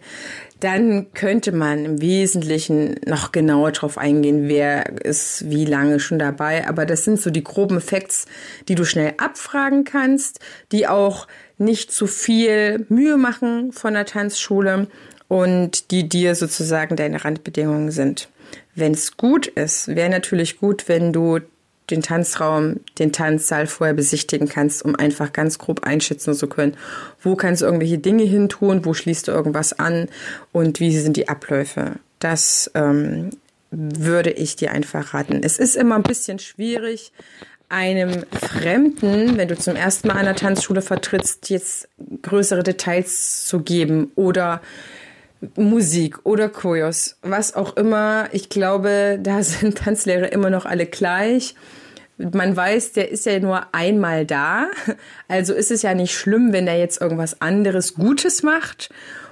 dann 0.59 1.13
könnte 1.13 1.51
man 1.51 1.85
im 1.85 2.01
Wesentlichen 2.01 2.99
noch 3.05 3.31
genauer 3.31 3.71
drauf 3.71 3.97
eingehen, 3.97 4.49
wer 4.49 5.03
ist 5.03 5.49
wie 5.49 5.65
lange 5.65 5.99
schon 5.99 6.19
dabei. 6.19 6.67
Aber 6.67 6.85
das 6.85 7.05
sind 7.05 7.19
so 7.19 7.29
die 7.29 7.43
groben 7.43 7.79
Facts, 7.79 8.25
die 8.67 8.75
du 8.75 8.83
schnell 8.83 9.13
abfragen 9.17 9.85
kannst, 9.85 10.39
die 10.71 10.87
auch 10.87 11.27
nicht 11.57 11.91
zu 11.91 12.07
viel 12.07 12.85
Mühe 12.89 13.17
machen 13.17 13.71
von 13.71 13.93
der 13.93 14.05
Tanzschule 14.05 14.87
und 15.27 15.91
die 15.91 16.09
dir 16.09 16.35
sozusagen 16.35 16.95
deine 16.95 17.23
Randbedingungen 17.23 17.91
sind. 17.91 18.29
Wenn 18.75 18.93
es 18.93 19.15
gut 19.15 19.47
ist, 19.47 19.87
wäre 19.95 20.09
natürlich 20.09 20.59
gut, 20.59 20.87
wenn 20.87 21.13
du 21.13 21.39
den 21.91 22.01
Tanzraum, 22.01 22.79
den 22.97 23.11
Tanzsaal 23.11 23.67
vorher 23.67 23.93
besichtigen 23.93 24.47
kannst, 24.47 24.83
um 24.83 24.95
einfach 24.95 25.33
ganz 25.33 25.57
grob 25.57 25.83
einschätzen 25.83 26.33
zu 26.33 26.47
können, 26.47 26.75
wo 27.21 27.35
kannst 27.35 27.61
du 27.61 27.65
irgendwelche 27.65 27.97
Dinge 27.97 28.23
hin 28.23 28.49
tun, 28.49 28.85
wo 28.85 28.93
schließt 28.93 29.27
du 29.27 29.31
irgendwas 29.31 29.77
an 29.79 30.07
und 30.51 30.79
wie 30.79 30.97
sind 30.97 31.17
die 31.17 31.29
Abläufe. 31.29 31.93
Das 32.19 32.69
ähm, 32.75 33.31
würde 33.71 34.31
ich 34.31 34.55
dir 34.55 34.71
einfach 34.71 35.13
raten. 35.13 35.41
Es 35.43 35.59
ist 35.59 35.75
immer 35.75 35.95
ein 35.95 36.03
bisschen 36.03 36.39
schwierig, 36.39 37.11
einem 37.69 38.25
Fremden, 38.31 39.37
wenn 39.37 39.47
du 39.47 39.55
zum 39.55 39.75
ersten 39.75 40.07
Mal 40.07 40.17
an 40.17 40.25
der 40.25 40.35
Tanzschule 40.35 40.81
vertrittst, 40.81 41.49
jetzt 41.51 41.87
größere 42.23 42.63
Details 42.63 43.45
zu 43.45 43.59
geben 43.59 44.11
oder 44.15 44.61
Musik 45.55 46.25
oder 46.25 46.49
Choreos, 46.49 47.17
was 47.21 47.55
auch 47.55 47.77
immer. 47.77 48.27
Ich 48.31 48.49
glaube, 48.49 49.19
da 49.21 49.43
sind 49.43 49.77
Tanzlehrer 49.77 50.31
immer 50.31 50.49
noch 50.49 50.65
alle 50.65 50.85
gleich. 50.85 51.55
Man 52.19 52.55
weiß, 52.55 52.91
der 52.93 53.11
ist 53.11 53.25
ja 53.25 53.39
nur 53.39 53.73
einmal 53.73 54.25
da. 54.25 54.67
Also 55.27 55.53
ist 55.53 55.71
es 55.71 55.83
ja 55.83 55.93
nicht 55.93 56.13
schlimm, 56.13 56.53
wenn 56.53 56.67
er 56.67 56.77
jetzt 56.77 56.99
irgendwas 56.99 57.39
anderes 57.39 57.93
Gutes 57.93 58.43
macht 58.43 58.89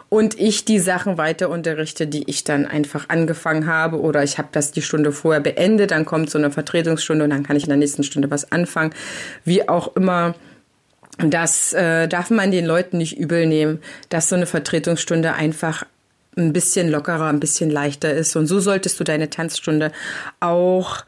und 0.10 0.40
ich 0.40 0.64
die 0.64 0.80
Sachen 0.80 1.18
weiter 1.18 1.50
unterrichte, 1.50 2.08
die 2.08 2.30
ich 2.30 2.44
dann 2.44 2.66
einfach 2.66 3.10
angefangen 3.10 3.68
habe 3.68 4.00
oder 4.00 4.24
ich 4.24 4.38
habe 4.38 4.50
das 4.52 4.72
die 4.72 4.82
Stunde 4.82 5.12
vorher 5.12 5.42
beendet, 5.42 5.92
dann 5.92 6.06
kommt 6.06 6.30
so 6.30 6.38
eine 6.38 6.52
Vertretungsstunde 6.52 7.26
und 7.26 7.32
dann 7.32 7.44
kann 7.44 7.58
ich 7.58 7.64
in 7.64 7.70
der 7.70 7.78
nächsten 7.78 8.04
Stunde 8.04 8.32
was 8.32 8.52
anfangen. 8.52 8.94
Wie 9.44 9.68
auch 9.68 9.96
immer. 9.96 10.36
Das 11.18 11.74
äh, 11.74 12.08
darf 12.08 12.30
man 12.30 12.52
den 12.52 12.66
Leuten 12.66 13.00
nicht 13.00 13.18
übel 13.18 13.48
nehmen, 13.48 13.80
dass 14.10 14.30
so 14.30 14.36
eine 14.36 14.46
Vertretungsstunde 14.46 15.34
einfach 15.34 15.84
ein 16.38 16.54
bisschen 16.54 16.90
lockerer, 16.90 17.26
ein 17.26 17.40
bisschen 17.40 17.72
leichter 17.72 18.14
ist. 18.14 18.36
Und 18.36 18.46
so 18.46 18.60
solltest 18.60 19.00
du 19.00 19.04
deine 19.04 19.32
Tanzstunde 19.32 19.92
auch 20.40 21.04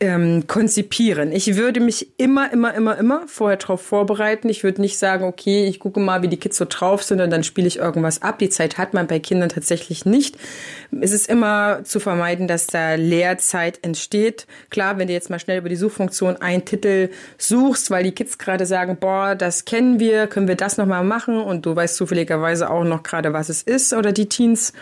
ähm, 0.00 0.46
konzipieren. 0.46 1.32
Ich 1.32 1.56
würde 1.56 1.80
mich 1.80 2.08
immer, 2.16 2.52
immer, 2.52 2.74
immer, 2.74 2.96
immer 2.96 3.22
vorher 3.26 3.56
darauf 3.56 3.82
vorbereiten. 3.82 4.48
Ich 4.48 4.62
würde 4.62 4.80
nicht 4.80 4.98
sagen, 4.98 5.24
okay, 5.24 5.66
ich 5.66 5.80
gucke 5.80 6.00
mal, 6.00 6.22
wie 6.22 6.28
die 6.28 6.36
Kids 6.36 6.56
so 6.56 6.66
drauf 6.68 7.02
sind 7.02 7.20
und 7.20 7.30
dann 7.30 7.42
spiele 7.42 7.66
ich 7.66 7.78
irgendwas 7.78 8.22
ab. 8.22 8.38
Die 8.38 8.48
Zeit 8.48 8.78
hat 8.78 8.94
man 8.94 9.06
bei 9.06 9.18
Kindern 9.18 9.48
tatsächlich 9.48 10.04
nicht. 10.04 10.36
Es 11.00 11.12
ist 11.12 11.28
immer 11.28 11.84
zu 11.84 12.00
vermeiden, 12.00 12.48
dass 12.48 12.66
da 12.66 12.94
Lehrzeit 12.94 13.80
entsteht. 13.82 14.46
Klar, 14.70 14.98
wenn 14.98 15.08
du 15.08 15.12
jetzt 15.12 15.30
mal 15.30 15.38
schnell 15.38 15.58
über 15.58 15.68
die 15.68 15.76
Suchfunktion 15.76 16.36
einen 16.36 16.64
Titel 16.64 17.10
suchst, 17.36 17.90
weil 17.90 18.04
die 18.04 18.12
Kids 18.12 18.38
gerade 18.38 18.66
sagen, 18.66 18.96
boah, 19.00 19.34
das 19.34 19.64
kennen 19.64 19.98
wir, 19.98 20.26
können 20.26 20.48
wir 20.48 20.56
das 20.56 20.76
nochmal 20.76 21.04
machen 21.04 21.38
und 21.38 21.66
du 21.66 21.74
weißt 21.74 21.96
zufälligerweise 21.96 22.70
auch 22.70 22.84
noch 22.84 23.02
gerade, 23.02 23.32
was 23.32 23.48
es 23.48 23.62
ist 23.62 23.92
oder 23.92 24.12
die 24.12 24.28
Teens, 24.28 24.72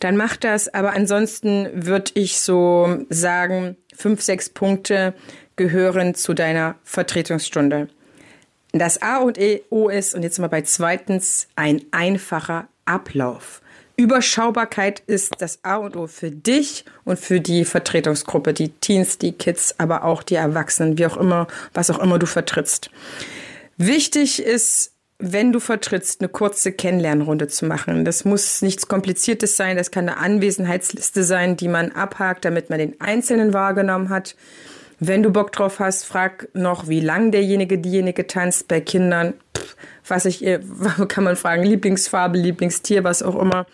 dann 0.00 0.16
mach 0.16 0.36
das. 0.36 0.72
Aber 0.72 0.92
ansonsten 0.92 1.68
würde 1.74 2.12
ich 2.14 2.40
so 2.40 3.04
sagen, 3.08 3.76
fünf, 3.94 4.22
sechs 4.22 4.48
Punkte 4.48 5.14
gehören 5.56 6.14
zu 6.14 6.34
deiner 6.34 6.76
Vertretungsstunde. 6.84 7.88
Das 8.72 9.00
A 9.00 9.18
und 9.18 9.38
E 9.38 9.62
O 9.70 9.88
ist, 9.88 10.14
und 10.14 10.22
jetzt 10.22 10.38
mal 10.38 10.48
bei 10.48 10.62
zweitens, 10.62 11.48
ein 11.56 11.82
einfacher 11.92 12.68
Ablauf. 12.84 13.62
Überschaubarkeit 13.96 15.02
ist 15.06 15.36
das 15.38 15.60
A 15.62 15.76
und 15.76 15.96
O 15.96 16.06
für 16.06 16.30
dich 16.30 16.84
und 17.04 17.18
für 17.18 17.40
die 17.40 17.64
Vertretungsgruppe, 17.64 18.52
die 18.52 18.68
Teens, 18.68 19.16
die 19.16 19.32
Kids, 19.32 19.74
aber 19.78 20.04
auch 20.04 20.22
die 20.22 20.34
Erwachsenen, 20.34 20.98
wie 20.98 21.06
auch 21.06 21.16
immer, 21.16 21.46
was 21.72 21.88
auch 21.88 22.00
immer 22.00 22.18
du 22.18 22.26
vertrittst. 22.26 22.90
Wichtig 23.78 24.42
ist 24.42 24.92
wenn 25.18 25.52
du 25.52 25.60
vertrittst, 25.60 26.20
eine 26.20 26.28
kurze 26.28 26.72
Kennenlernrunde 26.72 27.48
zu 27.48 27.64
machen. 27.64 28.04
Das 28.04 28.24
muss 28.24 28.60
nichts 28.62 28.86
Kompliziertes 28.86 29.56
sein, 29.56 29.76
das 29.76 29.90
kann 29.90 30.08
eine 30.08 30.18
Anwesenheitsliste 30.18 31.24
sein, 31.24 31.56
die 31.56 31.68
man 31.68 31.92
abhakt, 31.92 32.44
damit 32.44 32.68
man 32.68 32.78
den 32.78 33.00
Einzelnen 33.00 33.54
wahrgenommen 33.54 34.10
hat. 34.10 34.36
Wenn 34.98 35.22
du 35.22 35.30
Bock 35.30 35.52
drauf 35.52 35.78
hast, 35.78 36.04
frag 36.04 36.48
noch, 36.54 36.88
wie 36.88 37.00
lang 37.00 37.30
derjenige, 37.30 37.78
diejenige 37.78 38.26
tanzt. 38.26 38.68
Bei 38.68 38.80
Kindern, 38.80 39.34
pff, 39.56 39.76
was 40.06 40.24
ich, 40.24 40.44
kann 41.08 41.24
man 41.24 41.36
fragen, 41.36 41.64
Lieblingsfarbe, 41.64 42.38
Lieblingstier, 42.38 43.04
was 43.04 43.22
auch 43.22 43.40
immer. 43.40 43.66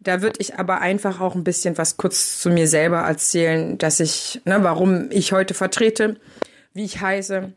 Da 0.00 0.22
würde 0.22 0.40
ich 0.40 0.58
aber 0.58 0.80
einfach 0.80 1.20
auch 1.20 1.34
ein 1.34 1.44
bisschen 1.44 1.76
was 1.78 1.96
kurz 1.96 2.38
zu 2.40 2.48
mir 2.48 2.68
selber 2.68 2.98
erzählen, 2.98 3.76
dass 3.76 3.98
ich, 4.00 4.40
ne, 4.44 4.58
warum 4.62 5.10
ich 5.10 5.32
heute 5.32 5.52
vertrete, 5.52 6.16
wie 6.74 6.84
ich 6.84 7.00
heiße, 7.00 7.52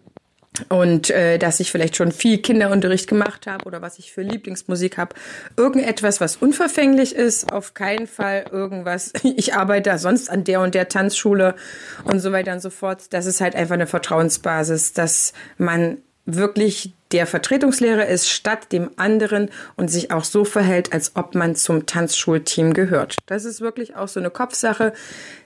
und 0.67 1.09
äh, 1.09 1.37
dass 1.37 1.59
ich 1.59 1.71
vielleicht 1.71 1.95
schon 1.95 2.11
viel 2.11 2.39
Kinderunterricht 2.39 3.07
gemacht 3.07 3.47
habe 3.47 3.65
oder 3.65 3.81
was 3.81 3.99
ich 3.99 4.11
für 4.11 4.21
Lieblingsmusik 4.21 4.97
habe. 4.97 5.15
Irgendetwas, 5.55 6.19
was 6.19 6.35
unverfänglich 6.35 7.15
ist, 7.15 7.51
auf 7.51 7.73
keinen 7.73 8.07
Fall 8.07 8.45
irgendwas. 8.51 9.13
Ich 9.39 9.53
arbeite 9.53 9.97
sonst 9.99 10.29
an 10.29 10.43
der 10.43 10.59
und 10.59 10.75
der 10.75 10.89
Tanzschule 10.89 11.55
und 12.03 12.19
so 12.19 12.31
weiter 12.31 12.51
und 12.51 12.61
so 12.61 12.69
fort. 12.69 13.13
Das 13.13 13.25
ist 13.25 13.39
halt 13.41 13.55
einfach 13.55 13.75
eine 13.75 13.87
Vertrauensbasis, 13.87 14.93
dass 14.93 15.33
man 15.57 15.99
wirklich 16.35 16.93
der 17.11 17.25
Vertretungslehrer 17.25 18.05
ist 18.05 18.29
statt 18.29 18.71
dem 18.71 18.91
anderen 18.97 19.49
und 19.75 19.89
sich 19.89 20.11
auch 20.11 20.23
so 20.23 20.45
verhält, 20.45 20.93
als 20.93 21.15
ob 21.15 21.33
man 21.33 21.55
zum 21.55 21.87
Tanzschulteam 21.87 22.73
gehört. 22.73 23.17
Das 23.25 23.45
ist 23.45 23.61
wirklich 23.61 23.95
auch 23.95 24.07
so 24.07 24.19
eine 24.19 24.29
Kopfsache. 24.29 24.93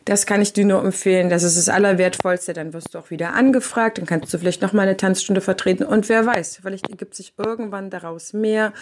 Das 0.03 0.25
kann 0.25 0.41
ich 0.41 0.51
dir 0.51 0.65
nur 0.65 0.83
empfehlen. 0.83 1.29
Das 1.29 1.43
ist 1.43 1.57
das 1.57 1.69
Allerwertvollste. 1.69 2.51
Dann 2.51 2.73
wirst 2.73 2.93
du 2.93 2.99
auch 2.99 3.09
wieder 3.11 3.33
angefragt. 3.33 3.97
Dann 3.97 4.05
kannst 4.05 4.33
du 4.33 4.37
vielleicht 4.37 4.61
noch 4.61 4.73
mal 4.73 4.81
eine 4.81 4.97
Tanzstunde 4.97 5.39
vertreten. 5.39 5.85
Und 5.85 6.09
wer 6.09 6.25
weiß, 6.25 6.59
vielleicht 6.61 6.89
ergibt 6.89 7.15
sich 7.15 7.33
irgendwann 7.37 7.89
daraus 7.89 8.33
mehr. 8.33 8.73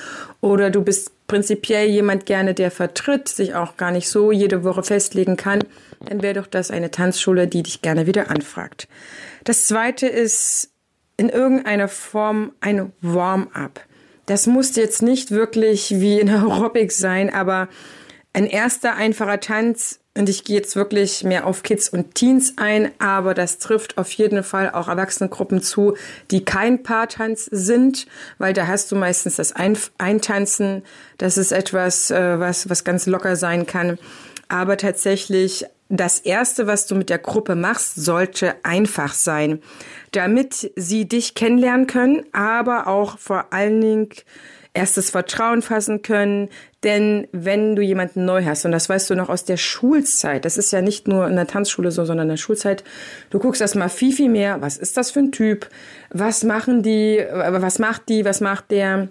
Oder 0.42 0.72
du 0.72 0.82
bist 0.82 1.12
prinzipiell 1.28 1.88
jemand 1.88 2.26
gerne, 2.26 2.56
der 2.56 2.72
vertritt, 2.72 3.28
sich 3.30 3.54
auch 3.54 3.78
gar 3.78 3.92
nicht 3.92 4.10
so 4.10 4.32
jede 4.32 4.64
Woche 4.64 4.82
festlegen 4.82 5.38
kann. 5.38 5.60
Dann 6.06 6.24
wäre 6.24 6.34
doch 6.34 6.48
das 6.48 6.72
eine 6.72 6.90
Tanzschule, 6.90 7.48
die 7.48 7.62
dich 7.62 7.84
gerne 7.84 8.08
wieder 8.08 8.32
anfragt. 8.32 8.88
Das 9.44 9.68
zweite 9.68 10.08
ist, 10.08 10.71
in 11.22 11.30
irgendeiner 11.30 11.88
Form 11.88 12.52
ein 12.62 12.94
Warm-up. 13.02 13.82
Das 14.26 14.48
muss 14.48 14.76
jetzt 14.76 15.04
nicht 15.04 15.30
wirklich 15.30 15.92
wie 16.02 16.20
in 16.20 16.30
Aerobic 16.32 16.92
sein, 16.92 17.32
aber 17.32 17.68
ein 18.34 18.48
erster 18.48 18.96
einfacher 18.96 19.40
Tanz 19.40 20.00
und 20.18 20.30
ich 20.30 20.44
gehe 20.46 20.58
jetzt 20.58 20.76
wirklich 20.76 21.24
mehr 21.24 21.46
auf 21.46 21.62
Kids 21.62 21.90
und 21.90 22.16
Teens 22.16 22.56
ein, 22.58 22.90
aber 22.98 23.36
das 23.36 23.60
trifft 23.60 24.00
auf 24.00 24.12
jeden 24.14 24.44
Fall 24.44 24.72
auch 24.72 24.88
Erwachsenengruppen 24.88 25.62
zu, 25.62 25.96
die 26.32 26.44
kein 26.44 26.82
Paartanz 26.82 27.46
sind, 27.46 28.08
weil 28.40 28.54
da 28.54 28.66
hast 28.66 28.92
du 28.92 28.96
meistens 28.96 29.36
das 29.36 29.54
Eintanzen. 29.54 30.82
Das 31.20 31.38
ist 31.38 31.52
etwas, 31.52 32.10
äh, 32.10 32.40
was, 32.40 32.68
was 32.68 32.84
ganz 32.84 33.06
locker 33.06 33.36
sein 33.36 33.68
kann. 33.68 34.00
Aber 34.48 34.76
tatsächlich 34.76 35.66
das 35.98 36.20
erste, 36.20 36.68
was 36.68 36.88
du 36.88 36.96
mit 36.96 37.10
der 37.10 37.20
Gruppe 37.20 37.56
machst, 37.56 37.96
sollte 37.96 38.56
einfach 38.64 39.14
sein 39.14 39.62
damit 40.12 40.72
sie 40.76 41.08
dich 41.08 41.36
kennenlernen 41.36 41.88
können, 41.88 42.26
aber 42.34 42.88
auch 42.88 43.18
vor 43.18 43.54
allen 43.54 43.82
Dingen 43.82 44.10
erstes 44.74 45.10
Vertrauen 45.10 45.62
fassen 45.62 46.02
können. 46.02 46.50
Denn 46.84 47.28
wenn 47.32 47.76
du 47.76 47.82
jemanden 47.82 48.26
neu 48.26 48.44
hast, 48.44 48.66
und 48.66 48.72
das 48.72 48.90
weißt 48.90 49.10
du 49.10 49.16
noch 49.16 49.30
aus 49.30 49.46
der 49.46 49.58
Schulzeit, 49.58 50.46
das 50.46 50.58
ist 50.58 50.72
ja 50.72 50.82
nicht 50.82 51.08
nur 51.08 51.28
in 51.28 51.36
der 51.36 51.48
Tanzschule 51.48 51.92
so, 51.92 52.06
sondern 52.06 52.28
in 52.28 52.34
der 52.34 52.38
Schulzeit, 52.38 52.84
du 53.30 53.40
guckst 53.40 53.62
erst 53.62 53.76
mal 53.76 53.90
viel, 53.90 54.14
viel 54.14 54.30
mehr, 54.30 54.62
was 54.62 54.78
ist 54.78 54.98
das 54.98 55.12
für 55.12 55.20
ein 55.20 55.32
Typ, 55.32 55.70
was 56.10 56.44
machen 56.44 56.84
die, 56.84 57.24
was 57.32 57.80
macht 57.80 58.10
die, 58.10 58.26
was 58.26 58.42
macht 58.42 58.72
der, 58.72 59.10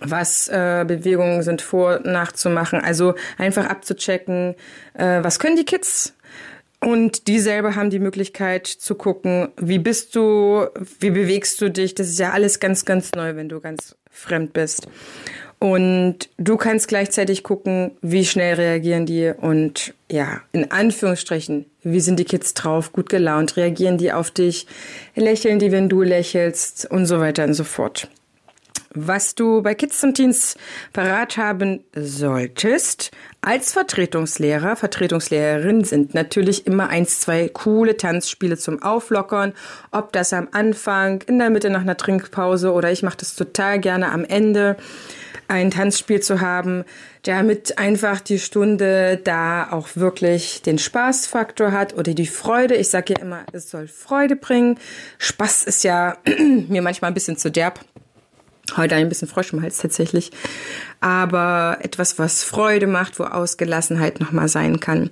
was 0.00 0.48
äh, 0.48 0.84
Bewegungen 0.86 1.42
sind 1.42 1.62
vor, 1.62 2.00
nachzumachen. 2.00 2.80
Also 2.80 3.14
einfach 3.38 3.66
abzuchecken, 3.66 4.54
äh, 4.94 5.22
was 5.22 5.38
können 5.38 5.56
die 5.56 5.64
Kids, 5.64 6.14
und 6.80 7.26
die 7.26 7.40
selber 7.40 7.74
haben 7.74 7.90
die 7.90 7.98
Möglichkeit 7.98 8.66
zu 8.66 8.94
gucken, 8.94 9.48
wie 9.56 9.78
bist 9.78 10.14
du, 10.14 10.66
wie 11.00 11.10
bewegst 11.10 11.60
du 11.60 11.70
dich. 11.70 11.94
Das 11.94 12.08
ist 12.08 12.20
ja 12.20 12.30
alles 12.30 12.60
ganz, 12.60 12.84
ganz 12.84 13.12
neu, 13.12 13.34
wenn 13.34 13.48
du 13.48 13.60
ganz 13.60 13.96
fremd 14.10 14.52
bist. 14.52 14.86
Und 15.58 16.28
du 16.38 16.56
kannst 16.56 16.86
gleichzeitig 16.86 17.42
gucken, 17.42 17.90
wie 18.00 18.24
schnell 18.24 18.54
reagieren 18.54 19.06
die 19.06 19.32
und 19.36 19.92
ja, 20.08 20.40
in 20.52 20.70
Anführungsstrichen, 20.70 21.66
wie 21.82 21.98
sind 21.98 22.20
die 22.20 22.24
Kids 22.24 22.54
drauf, 22.54 22.92
gut 22.92 23.08
gelaunt, 23.08 23.56
reagieren 23.56 23.98
die 23.98 24.12
auf 24.12 24.30
dich, 24.30 24.68
lächeln 25.16 25.58
die, 25.58 25.72
wenn 25.72 25.88
du 25.88 26.02
lächelst 26.02 26.88
und 26.88 27.06
so 27.06 27.18
weiter 27.18 27.42
und 27.42 27.54
so 27.54 27.64
fort. 27.64 28.08
Was 29.00 29.36
du 29.36 29.62
bei 29.62 29.76
Kids 29.76 30.02
und 30.02 30.14
Teens 30.14 30.56
parat 30.92 31.36
haben 31.36 31.84
solltest, 31.94 33.12
als 33.40 33.72
Vertretungslehrer, 33.72 34.74
Vertretungslehrerin 34.74 35.84
sind 35.84 36.14
natürlich 36.14 36.66
immer 36.66 36.88
eins, 36.88 37.20
zwei 37.20 37.48
coole 37.48 37.96
Tanzspiele 37.96 38.56
zum 38.58 38.82
Auflockern. 38.82 39.52
Ob 39.92 40.12
das 40.12 40.32
am 40.32 40.48
Anfang, 40.50 41.22
in 41.28 41.38
der 41.38 41.50
Mitte 41.50 41.70
nach 41.70 41.82
einer 41.82 41.96
Trinkpause 41.96 42.72
oder 42.72 42.90
ich 42.90 43.04
mache 43.04 43.18
das 43.18 43.36
total 43.36 43.78
gerne 43.78 44.10
am 44.10 44.24
Ende, 44.24 44.76
ein 45.46 45.70
Tanzspiel 45.70 46.20
zu 46.20 46.40
haben, 46.40 46.84
damit 47.22 47.78
einfach 47.78 48.20
die 48.20 48.40
Stunde 48.40 49.20
da 49.22 49.70
auch 49.70 49.90
wirklich 49.94 50.62
den 50.62 50.78
Spaßfaktor 50.78 51.70
hat 51.70 51.94
oder 51.94 52.14
die 52.14 52.26
Freude. 52.26 52.74
Ich 52.74 52.90
sage 52.90 53.14
ja 53.14 53.20
immer, 53.20 53.44
es 53.52 53.70
soll 53.70 53.86
Freude 53.86 54.34
bringen. 54.34 54.78
Spaß 55.18 55.64
ist 55.64 55.84
ja 55.84 56.16
mir 56.68 56.82
manchmal 56.82 57.12
ein 57.12 57.14
bisschen 57.14 57.36
zu 57.36 57.50
derb. 57.50 57.80
Heute 58.76 58.94
ein 58.94 59.08
bisschen 59.08 59.28
Frosch 59.28 59.52
im 59.52 59.62
Hals 59.62 59.78
tatsächlich. 59.78 60.30
Aber 61.00 61.78
etwas, 61.80 62.18
was 62.18 62.44
Freude 62.44 62.86
macht, 62.86 63.18
wo 63.18 63.24
Ausgelassenheit 63.24 64.20
nochmal 64.20 64.48
sein 64.48 64.80
kann. 64.80 65.10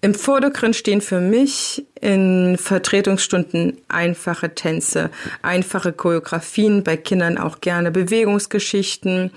Im 0.00 0.14
Vordergrund 0.14 0.76
stehen 0.76 1.00
für 1.00 1.18
mich 1.18 1.84
in 2.00 2.56
Vertretungsstunden 2.56 3.78
einfache 3.88 4.54
Tänze, 4.54 5.10
einfache 5.42 5.92
Choreografien, 5.92 6.84
bei 6.84 6.96
Kindern 6.96 7.36
auch 7.36 7.60
gerne 7.60 7.90
Bewegungsgeschichten, 7.90 9.32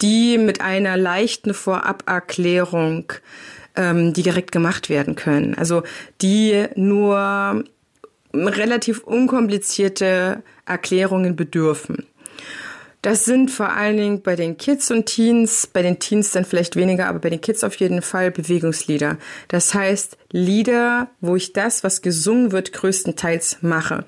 die 0.00 0.38
mit 0.38 0.62
einer 0.62 0.96
leichten 0.96 1.52
Voraberklärung, 1.52 3.12
ähm, 3.76 4.14
direkt 4.14 4.50
gemacht 4.50 4.88
werden 4.88 5.14
können. 5.14 5.54
Also 5.54 5.82
die 6.22 6.66
nur 6.74 7.64
relativ 8.32 9.04
unkomplizierte 9.04 10.42
Erklärungen 10.64 11.36
bedürfen. 11.36 12.06
Das 13.08 13.24
sind 13.24 13.50
vor 13.50 13.70
allen 13.70 13.96
Dingen 13.96 14.20
bei 14.20 14.36
den 14.36 14.58
Kids 14.58 14.90
und 14.90 15.06
Teens, 15.06 15.66
bei 15.66 15.80
den 15.80 15.98
Teens 15.98 16.32
dann 16.32 16.44
vielleicht 16.44 16.76
weniger, 16.76 17.06
aber 17.06 17.20
bei 17.20 17.30
den 17.30 17.40
Kids 17.40 17.64
auf 17.64 17.74
jeden 17.76 18.02
Fall 18.02 18.30
Bewegungslieder. 18.30 19.16
Das 19.48 19.72
heißt 19.72 20.18
Lieder, 20.30 21.08
wo 21.22 21.34
ich 21.34 21.54
das, 21.54 21.82
was 21.82 22.02
gesungen 22.02 22.52
wird, 22.52 22.74
größtenteils 22.74 23.62
mache. 23.62 24.04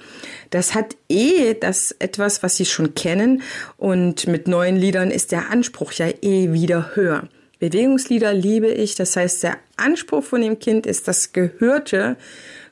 Das 0.50 0.74
hat 0.74 0.98
eh 1.08 1.54
das 1.54 1.92
etwas, 1.98 2.42
was 2.42 2.56
sie 2.56 2.66
schon 2.66 2.94
kennen 2.94 3.40
und 3.78 4.26
mit 4.26 4.48
neuen 4.48 4.76
Liedern 4.76 5.10
ist 5.10 5.32
der 5.32 5.48
Anspruch 5.48 5.92
ja 5.92 6.08
eh 6.20 6.52
wieder 6.52 6.90
höher. 6.92 7.26
Bewegungslieder 7.58 8.34
liebe 8.34 8.68
ich, 8.68 8.96
das 8.96 9.16
heißt 9.16 9.44
der 9.44 9.56
Anspruch 9.78 10.24
von 10.24 10.42
dem 10.42 10.58
Kind 10.58 10.84
ist 10.84 11.08
das 11.08 11.32
Gehörte, 11.32 12.18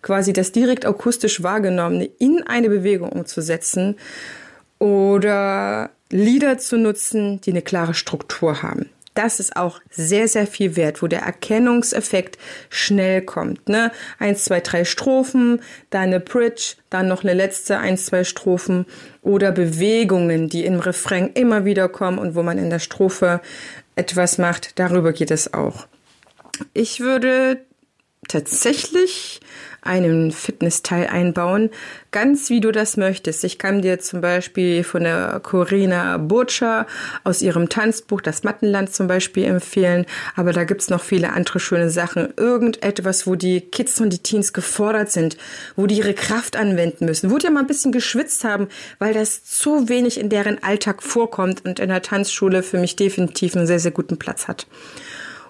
quasi 0.02 0.34
das 0.34 0.52
direkt 0.52 0.84
akustisch 0.84 1.42
wahrgenommene 1.42 2.04
in 2.18 2.42
eine 2.42 2.68
Bewegung 2.68 3.12
umzusetzen 3.12 3.96
oder 4.78 5.90
Lieder 6.10 6.58
zu 6.58 6.78
nutzen, 6.78 7.40
die 7.40 7.50
eine 7.50 7.62
klare 7.62 7.94
Struktur 7.94 8.62
haben. 8.62 8.90
Das 9.18 9.40
ist 9.40 9.56
auch 9.56 9.80
sehr, 9.90 10.28
sehr 10.28 10.46
viel 10.46 10.76
wert, 10.76 11.02
wo 11.02 11.08
der 11.08 11.22
Erkennungseffekt 11.22 12.38
schnell 12.70 13.20
kommt. 13.20 13.68
Ne? 13.68 13.90
Eins, 14.20 14.44
zwei, 14.44 14.60
drei 14.60 14.84
Strophen, 14.84 15.60
dann 15.90 16.02
eine 16.02 16.20
Bridge, 16.20 16.76
dann 16.88 17.08
noch 17.08 17.24
eine 17.24 17.34
letzte, 17.34 17.78
eins, 17.78 18.06
zwei 18.06 18.22
Strophen 18.22 18.86
oder 19.22 19.50
Bewegungen, 19.50 20.48
die 20.48 20.64
im 20.64 20.78
Refrain 20.78 21.32
immer 21.34 21.64
wieder 21.64 21.88
kommen 21.88 22.18
und 22.18 22.36
wo 22.36 22.44
man 22.44 22.58
in 22.58 22.70
der 22.70 22.78
Strophe 22.78 23.40
etwas 23.96 24.38
macht. 24.38 24.78
Darüber 24.78 25.12
geht 25.12 25.32
es 25.32 25.52
auch. 25.52 25.88
Ich 26.72 27.00
würde 27.00 27.60
tatsächlich 28.28 29.40
einen 29.88 30.30
Fitnessteil 30.30 31.06
einbauen, 31.06 31.70
ganz 32.12 32.50
wie 32.50 32.60
du 32.60 32.70
das 32.70 32.96
möchtest. 32.96 33.42
Ich 33.42 33.58
kann 33.58 33.82
dir 33.82 33.98
zum 33.98 34.20
Beispiel 34.20 34.84
von 34.84 35.02
der 35.02 35.40
Corinna 35.42 36.18
Burtscher 36.18 36.86
aus 37.24 37.42
ihrem 37.42 37.68
Tanzbuch 37.68 38.20
Das 38.20 38.44
Mattenland 38.44 38.94
zum 38.94 39.08
Beispiel 39.08 39.44
empfehlen, 39.44 40.04
aber 40.36 40.52
da 40.52 40.64
gibt's 40.64 40.90
noch 40.90 41.02
viele 41.02 41.32
andere 41.32 41.58
schöne 41.58 41.90
Sachen. 41.90 42.28
Irgendetwas, 42.36 43.26
wo 43.26 43.34
die 43.34 43.62
Kids 43.62 44.00
und 44.00 44.12
die 44.12 44.18
Teens 44.18 44.52
gefordert 44.52 45.10
sind, 45.10 45.36
wo 45.74 45.86
die 45.86 45.98
ihre 45.98 46.14
Kraft 46.14 46.56
anwenden 46.56 47.06
müssen, 47.06 47.30
wo 47.30 47.38
die 47.38 47.48
mal 47.48 47.60
ein 47.60 47.66
bisschen 47.66 47.90
geschwitzt 47.90 48.44
haben, 48.44 48.68
weil 48.98 49.14
das 49.14 49.42
zu 49.44 49.88
wenig 49.88 50.20
in 50.20 50.28
deren 50.28 50.62
Alltag 50.62 51.02
vorkommt 51.02 51.64
und 51.64 51.80
in 51.80 51.88
der 51.88 52.02
Tanzschule 52.02 52.62
für 52.62 52.78
mich 52.78 52.94
definitiv 52.96 53.56
einen 53.56 53.66
sehr, 53.66 53.80
sehr 53.80 53.92
guten 53.92 54.18
Platz 54.18 54.48
hat. 54.48 54.66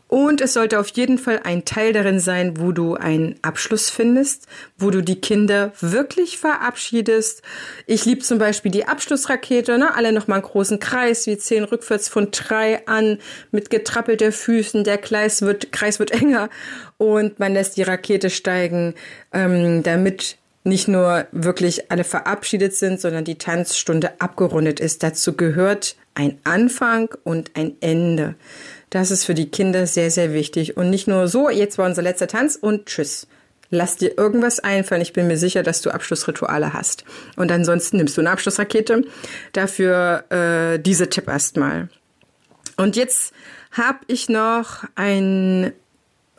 Und 0.08 0.40
es 0.40 0.54
sollte 0.54 0.80
auf 0.80 0.88
jeden 0.88 1.18
Fall 1.18 1.40
ein 1.44 1.66
Teil 1.66 1.92
darin 1.92 2.18
sein, 2.18 2.58
wo 2.58 2.72
du 2.72 2.94
einen 2.94 3.36
Abschluss 3.42 3.90
findest, 3.90 4.46
wo 4.78 4.90
du 4.90 5.02
die 5.02 5.20
Kinder 5.20 5.72
wirklich 5.80 6.38
verabschiedest. 6.38 7.42
Ich 7.86 8.06
liebe 8.06 8.22
zum 8.22 8.38
Beispiel 8.38 8.72
die 8.72 8.86
Abschlussrakete, 8.86 9.78
ne? 9.78 9.94
alle 9.94 10.12
nochmal 10.12 10.38
einen 10.38 10.48
großen 10.48 10.80
Kreis, 10.80 11.26
wir 11.26 11.38
zählen 11.38 11.64
rückwärts 11.64 12.08
von 12.08 12.30
drei 12.30 12.86
an, 12.86 13.18
mit 13.50 13.68
getrappelter 13.68 14.32
Füßen, 14.32 14.82
der 14.82 14.96
Kreis 14.96 15.42
wird, 15.42 15.72
Kreis 15.72 15.98
wird 15.98 16.10
enger 16.10 16.48
und 16.96 17.38
man 17.38 17.52
lässt 17.52 17.76
die 17.76 17.82
Rakete 17.82 18.30
steigen, 18.30 18.94
ähm, 19.34 19.82
damit 19.82 20.38
nicht 20.64 20.88
nur 20.88 21.26
wirklich 21.32 21.90
alle 21.90 22.04
verabschiedet 22.04 22.74
sind, 22.74 23.00
sondern 23.00 23.24
die 23.24 23.38
Tanzstunde 23.38 24.20
abgerundet 24.20 24.80
ist. 24.80 25.02
Dazu 25.02 25.34
gehört 25.34 25.96
ein 26.14 26.38
Anfang 26.44 27.14
und 27.24 27.52
ein 27.54 27.76
Ende. 27.80 28.34
Das 28.90 29.10
ist 29.10 29.24
für 29.24 29.34
die 29.34 29.50
Kinder 29.50 29.86
sehr, 29.86 30.10
sehr 30.10 30.32
wichtig. 30.32 30.76
Und 30.76 30.90
nicht 30.90 31.08
nur 31.08 31.28
so, 31.28 31.50
jetzt 31.50 31.78
war 31.78 31.86
unser 31.86 32.02
letzter 32.02 32.26
Tanz 32.26 32.56
und 32.56 32.86
tschüss. 32.86 33.26
Lass 33.70 33.96
dir 33.96 34.16
irgendwas 34.16 34.60
einfallen. 34.60 35.02
Ich 35.02 35.12
bin 35.12 35.26
mir 35.26 35.36
sicher, 35.36 35.62
dass 35.62 35.82
du 35.82 35.90
Abschlussrituale 35.90 36.72
hast. 36.72 37.04
Und 37.36 37.52
ansonsten 37.52 37.98
nimmst 37.98 38.16
du 38.16 38.22
eine 38.22 38.30
Abschlussrakete. 38.30 39.04
Dafür 39.52 40.24
äh, 40.30 40.78
diese 40.78 41.10
Tipp 41.10 41.28
erstmal. 41.28 41.90
Und 42.76 42.96
jetzt 42.96 43.34
habe 43.72 43.98
ich 44.06 44.30
noch 44.30 44.84
ein, 44.94 45.72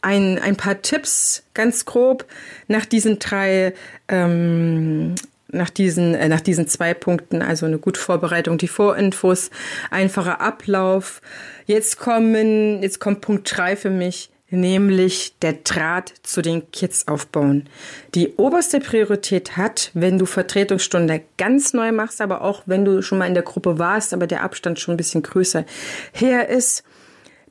ein, 0.01 0.39
ein 0.39 0.55
paar 0.55 0.81
Tipps, 0.81 1.43
ganz 1.53 1.85
grob, 1.85 2.25
nach 2.67 2.85
diesen 2.85 3.19
drei 3.19 3.73
ähm, 4.07 5.13
nach 5.51 5.69
diesen, 5.69 6.15
äh, 6.15 6.29
nach 6.29 6.41
diesen 6.41 6.67
zwei 6.67 6.93
Punkten, 6.93 7.41
also 7.41 7.65
eine 7.65 7.79
gute 7.79 7.99
Vorbereitung, 7.99 8.57
die 8.57 8.67
Vorinfos, 8.67 9.49
einfacher 9.91 10.41
Ablauf. 10.41 11.21
Jetzt 11.65 11.99
kommen, 11.99 12.81
jetzt 12.81 12.99
kommt 12.99 13.21
Punkt 13.21 13.51
drei 13.55 13.75
für 13.75 13.89
mich, 13.89 14.29
nämlich 14.49 15.35
der 15.41 15.53
Draht 15.53 16.13
zu 16.23 16.41
den 16.41 16.71
Kids 16.71 17.07
aufbauen. 17.07 17.69
Die 18.15 18.35
oberste 18.35 18.79
Priorität 18.79 19.57
hat, 19.57 19.91
wenn 19.93 20.17
du 20.17 20.25
Vertretungsstunde 20.25 21.21
ganz 21.37 21.73
neu 21.73 21.91
machst, 21.91 22.21
aber 22.21 22.41
auch 22.41 22.63
wenn 22.65 22.85
du 22.85 23.01
schon 23.01 23.19
mal 23.19 23.27
in 23.27 23.33
der 23.33 23.43
Gruppe 23.43 23.79
warst, 23.79 24.13
aber 24.13 24.27
der 24.27 24.43
Abstand 24.43 24.79
schon 24.79 24.95
ein 24.95 24.97
bisschen 24.97 25.23
größer 25.23 25.65
her 26.13 26.49
ist, 26.49 26.83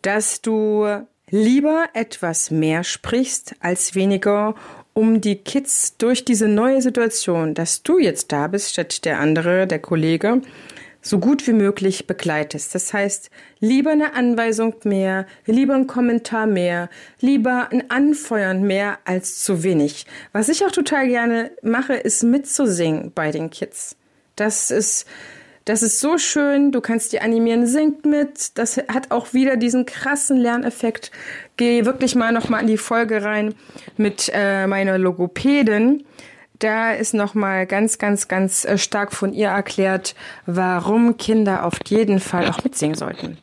dass 0.02 0.42
du 0.42 0.86
lieber 1.30 1.86
etwas 1.94 2.50
mehr 2.50 2.84
sprichst 2.84 3.54
als 3.60 3.94
weniger 3.94 4.54
um 4.98 5.20
die 5.20 5.36
Kids 5.36 5.96
durch 5.96 6.24
diese 6.24 6.48
neue 6.48 6.82
Situation, 6.82 7.54
dass 7.54 7.84
du 7.84 8.00
jetzt 8.00 8.32
da 8.32 8.48
bist, 8.48 8.72
statt 8.72 9.04
der 9.04 9.20
andere, 9.20 9.68
der 9.68 9.78
Kollege, 9.78 10.42
so 11.00 11.20
gut 11.20 11.46
wie 11.46 11.52
möglich 11.52 12.08
begleitest. 12.08 12.74
Das 12.74 12.92
heißt, 12.92 13.30
lieber 13.60 13.92
eine 13.92 14.14
Anweisung 14.14 14.74
mehr, 14.82 15.26
lieber 15.46 15.76
ein 15.76 15.86
Kommentar 15.86 16.48
mehr, 16.48 16.90
lieber 17.20 17.68
ein 17.70 17.88
Anfeuern 17.92 18.64
mehr 18.64 18.98
als 19.04 19.44
zu 19.44 19.62
wenig. 19.62 20.04
Was 20.32 20.48
ich 20.48 20.66
auch 20.66 20.72
total 20.72 21.06
gerne 21.06 21.52
mache, 21.62 21.94
ist 21.94 22.24
mitzusingen 22.24 23.12
bei 23.14 23.30
den 23.30 23.50
Kids. 23.50 23.94
Das 24.34 24.72
ist 24.72 25.06
das 25.68 25.82
ist 25.82 26.00
so 26.00 26.16
schön, 26.16 26.72
du 26.72 26.80
kannst 26.80 27.12
die 27.12 27.20
animieren, 27.20 27.66
singt 27.66 28.06
mit. 28.06 28.56
Das 28.56 28.78
hat 28.78 29.10
auch 29.10 29.34
wieder 29.34 29.58
diesen 29.58 29.84
krassen 29.84 30.38
Lerneffekt. 30.38 31.10
Geh 31.58 31.84
wirklich 31.84 32.14
mal 32.14 32.32
nochmal 32.32 32.62
in 32.62 32.68
die 32.68 32.78
Folge 32.78 33.22
rein 33.22 33.54
mit 33.96 34.30
äh, 34.32 34.66
meiner 34.68 34.96
Logopädin. 34.96 36.04
Da 36.60 36.92
ist 36.92 37.14
nochmal 37.14 37.66
ganz, 37.66 37.98
ganz, 37.98 38.28
ganz 38.28 38.64
äh, 38.64 38.78
stark 38.78 39.12
von 39.12 39.32
ihr 39.32 39.48
erklärt, 39.48 40.14
warum 40.46 41.16
Kinder 41.16 41.64
auf 41.64 41.74
jeden 41.86 42.20
Fall 42.20 42.48
auch 42.48 42.62
mitsingen 42.62 42.96
sollten. 42.96 43.38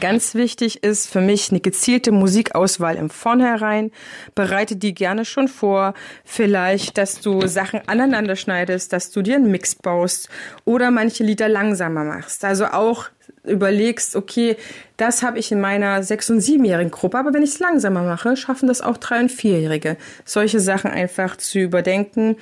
Ganz 0.00 0.34
wichtig 0.34 0.82
ist 0.82 1.08
für 1.08 1.20
mich 1.20 1.50
eine 1.50 1.60
gezielte 1.60 2.10
Musikauswahl 2.10 2.96
im 2.96 3.08
Vornherein. 3.08 3.92
Bereite 4.34 4.74
die 4.74 4.94
gerne 4.94 5.24
schon 5.24 5.46
vor. 5.46 5.94
Vielleicht, 6.24 6.98
dass 6.98 7.20
du 7.20 7.46
Sachen 7.46 7.82
aneinander 7.86 8.34
schneidest, 8.34 8.92
dass 8.92 9.12
du 9.12 9.22
dir 9.22 9.36
einen 9.36 9.50
Mix 9.50 9.76
baust 9.76 10.28
oder 10.64 10.90
manche 10.90 11.22
Lieder 11.22 11.48
langsamer 11.48 12.02
machst. 12.02 12.44
Also 12.44 12.66
auch 12.66 13.10
überlegst, 13.44 14.16
okay, 14.16 14.56
das 14.96 15.22
habe 15.22 15.38
ich 15.38 15.52
in 15.52 15.60
meiner 15.60 16.02
sechs- 16.02 16.30
und 16.30 16.40
siebenjährigen 16.40 16.90
Gruppe, 16.90 17.18
aber 17.18 17.32
wenn 17.32 17.42
ich 17.42 17.50
es 17.50 17.58
langsamer 17.60 18.02
mache, 18.02 18.36
schaffen 18.36 18.66
das 18.66 18.80
auch 18.80 18.96
drei- 18.96 19.20
und 19.20 19.30
vierjährige. 19.30 19.96
Solche 20.24 20.60
Sachen 20.60 20.90
einfach 20.90 21.36
zu 21.36 21.58
überdenken. 21.58 22.36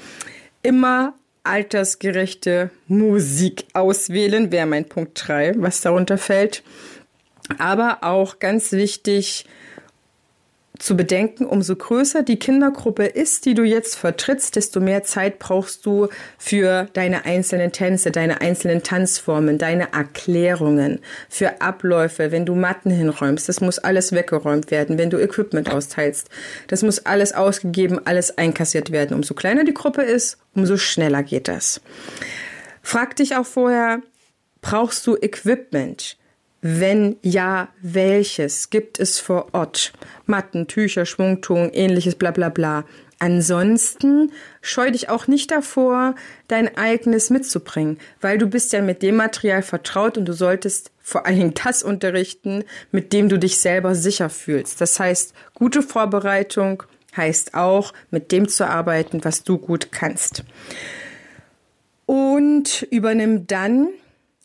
Immer 0.62 1.14
altersgerechte 1.42 2.70
Musik 2.86 3.66
auswählen, 3.72 4.52
wäre 4.52 4.66
mein 4.66 4.88
Punkt 4.88 5.26
drei, 5.26 5.54
was 5.56 5.80
darunter 5.80 6.18
fällt. 6.18 6.62
Aber 7.58 7.98
auch 8.02 8.38
ganz 8.38 8.72
wichtig 8.72 9.46
zu 10.80 10.96
bedenken, 10.96 11.44
umso 11.44 11.76
größer 11.76 12.22
die 12.22 12.38
Kindergruppe 12.38 13.04
ist, 13.04 13.44
die 13.44 13.54
du 13.54 13.62
jetzt 13.62 13.96
vertrittst, 13.96 14.56
desto 14.56 14.80
mehr 14.80 15.04
Zeit 15.04 15.38
brauchst 15.38 15.84
du 15.84 16.08
für 16.38 16.88
deine 16.94 17.26
einzelnen 17.26 17.70
Tänze, 17.70 18.10
deine 18.10 18.40
einzelnen 18.40 18.82
Tanzformen, 18.82 19.58
deine 19.58 19.92
Erklärungen, 19.92 21.00
für 21.28 21.60
Abläufe, 21.60 22.32
wenn 22.32 22.46
du 22.46 22.54
Matten 22.54 22.90
hinräumst, 22.90 23.48
das 23.48 23.60
muss 23.60 23.78
alles 23.78 24.12
weggeräumt 24.12 24.70
werden, 24.70 24.96
wenn 24.96 25.10
du 25.10 25.18
Equipment 25.18 25.70
austeilst, 25.70 26.30
das 26.68 26.82
muss 26.82 27.04
alles 27.04 27.34
ausgegeben, 27.34 28.00
alles 28.06 28.38
einkassiert 28.38 28.90
werden. 28.90 29.14
Umso 29.14 29.34
kleiner 29.34 29.64
die 29.64 29.74
Gruppe 29.74 30.02
ist, 30.02 30.38
umso 30.54 30.78
schneller 30.78 31.22
geht 31.22 31.46
das. 31.46 31.82
Frag 32.82 33.16
dich 33.16 33.36
auch 33.36 33.46
vorher, 33.46 34.00
brauchst 34.62 35.06
du 35.06 35.16
Equipment? 35.16 36.16
Wenn 36.62 37.16
ja, 37.22 37.68
welches 37.80 38.68
gibt 38.68 39.00
es 39.00 39.18
vor 39.18 39.48
Ort? 39.52 39.92
Matten, 40.26 40.66
Tücher, 40.66 41.06
Schwungtun, 41.06 41.70
ähnliches, 41.72 42.16
bla 42.16 42.30
bla 42.32 42.50
bla. 42.50 42.84
Ansonsten 43.18 44.32
scheu 44.62 44.90
dich 44.90 45.10
auch 45.10 45.26
nicht 45.26 45.50
davor, 45.50 46.14
dein 46.48 46.76
eigenes 46.78 47.28
mitzubringen, 47.28 47.98
weil 48.22 48.38
du 48.38 48.46
bist 48.46 48.72
ja 48.72 48.80
mit 48.80 49.02
dem 49.02 49.16
Material 49.16 49.62
vertraut 49.62 50.16
und 50.16 50.24
du 50.24 50.32
solltest 50.32 50.90
vor 51.02 51.26
allen 51.26 51.36
Dingen 51.36 51.54
das 51.54 51.82
unterrichten, 51.82 52.64
mit 52.92 53.12
dem 53.12 53.28
du 53.28 53.38
dich 53.38 53.58
selber 53.58 53.94
sicher 53.94 54.30
fühlst. 54.30 54.80
Das 54.80 54.98
heißt, 54.98 55.34
gute 55.54 55.82
Vorbereitung 55.82 56.82
heißt 57.14 57.54
auch, 57.54 57.92
mit 58.10 58.32
dem 58.32 58.48
zu 58.48 58.66
arbeiten, 58.66 59.22
was 59.24 59.44
du 59.44 59.58
gut 59.58 59.92
kannst. 59.92 60.44
Und 62.06 62.86
übernimm 62.90 63.46
dann 63.46 63.88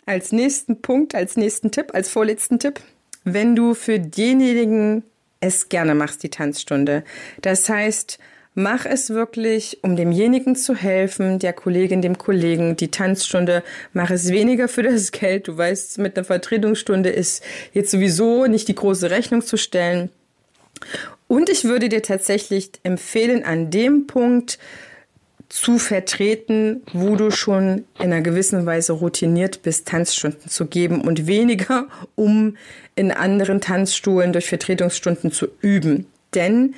als 0.05 0.31
nächsten 0.31 0.81
Punkt, 0.81 1.15
als 1.15 1.37
nächsten 1.37 1.71
Tipp, 1.71 1.93
als 1.93 2.09
vorletzten 2.09 2.59
Tipp, 2.59 2.79
wenn 3.23 3.55
du 3.55 3.73
für 3.73 3.99
denjenigen 3.99 5.03
es 5.39 5.69
gerne 5.69 5.95
machst, 5.95 6.23
die 6.23 6.29
Tanzstunde. 6.29 7.03
Das 7.41 7.67
heißt, 7.69 8.19
mach 8.53 8.85
es 8.85 9.09
wirklich, 9.09 9.79
um 9.83 9.95
demjenigen 9.95 10.55
zu 10.55 10.75
helfen, 10.75 11.39
der 11.39 11.53
Kollegin, 11.53 12.01
dem 12.01 12.17
Kollegen, 12.17 12.75
die 12.75 12.89
Tanzstunde, 12.89 13.63
mach 13.93 14.09
es 14.09 14.29
weniger 14.29 14.67
für 14.67 14.83
das 14.83 15.11
Geld. 15.11 15.47
Du 15.47 15.57
weißt, 15.57 15.97
mit 15.99 16.17
einer 16.17 16.25
Vertretungsstunde 16.25 17.09
ist 17.09 17.43
jetzt 17.73 17.91
sowieso 17.91 18.45
nicht 18.45 18.67
die 18.67 18.75
große 18.75 19.11
Rechnung 19.11 19.41
zu 19.41 19.57
stellen. 19.57 20.09
Und 21.27 21.49
ich 21.49 21.63
würde 21.63 21.89
dir 21.89 22.01
tatsächlich 22.01 22.71
empfehlen, 22.83 23.43
an 23.43 23.71
dem 23.71 24.07
Punkt 24.07 24.59
zu 25.49 25.77
vertreten, 25.77 26.83
wo 26.93 27.15
du 27.15 27.31
schon 27.31 27.85
in 27.99 28.11
einer 28.11 28.21
gewissen 28.21 28.65
Weise 28.65 28.93
routiniert 28.93 29.61
bist, 29.61 29.87
Tanzstunden 29.87 30.49
zu 30.49 30.65
geben 30.65 31.01
und 31.01 31.27
weniger, 31.27 31.87
um 32.15 32.57
in 32.95 33.11
anderen 33.11 33.61
Tanzstuhlen 33.61 34.33
durch 34.33 34.47
Vertretungsstunden 34.47 35.31
zu 35.31 35.47
üben. 35.61 36.07
Denn 36.33 36.75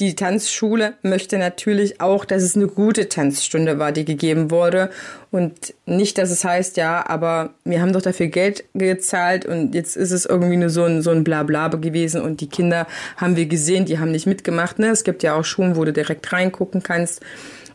die 0.00 0.14
Tanzschule 0.14 0.94
möchte 1.02 1.36
natürlich 1.36 2.00
auch, 2.00 2.24
dass 2.24 2.42
es 2.42 2.56
eine 2.56 2.68
gute 2.68 3.10
Tanzstunde 3.10 3.78
war, 3.78 3.92
die 3.92 4.06
gegeben 4.06 4.50
wurde. 4.50 4.88
Und 5.30 5.74
nicht, 5.84 6.16
dass 6.16 6.30
es 6.30 6.42
heißt, 6.42 6.78
ja, 6.78 7.06
aber 7.06 7.50
wir 7.64 7.82
haben 7.82 7.92
doch 7.92 8.00
dafür 8.00 8.28
Geld 8.28 8.64
gezahlt 8.72 9.44
und 9.44 9.74
jetzt 9.74 9.96
ist 9.96 10.10
es 10.10 10.24
irgendwie 10.24 10.56
nur 10.56 10.70
so 10.70 10.84
ein, 10.84 11.02
so 11.02 11.10
ein 11.10 11.22
Blabla 11.22 11.68
gewesen 11.68 12.22
und 12.22 12.40
die 12.40 12.48
Kinder 12.48 12.86
haben 13.18 13.36
wir 13.36 13.44
gesehen, 13.44 13.84
die 13.84 13.98
haben 13.98 14.10
nicht 14.10 14.26
mitgemacht. 14.26 14.78
Ne? 14.78 14.88
Es 14.88 15.04
gibt 15.04 15.22
ja 15.22 15.34
auch 15.34 15.44
Schulen, 15.44 15.76
wo 15.76 15.84
du 15.84 15.92
direkt 15.92 16.32
reingucken 16.32 16.82
kannst 16.82 17.20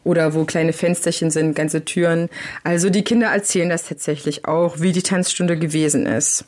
oder 0.05 0.33
wo 0.33 0.45
kleine 0.45 0.71
Fensterchen 0.71 1.31
sind, 1.31 1.55
ganze 1.55 1.83
Türen. 1.83 2.29
Also 2.63 2.89
die 2.89 3.03
Kinder 3.03 3.27
erzählen 3.27 3.69
das 3.69 3.83
tatsächlich 3.83 4.45
auch, 4.45 4.79
wie 4.79 4.93
die 4.93 5.03
Tanzstunde 5.03 5.57
gewesen 5.57 6.05
ist. 6.05 6.45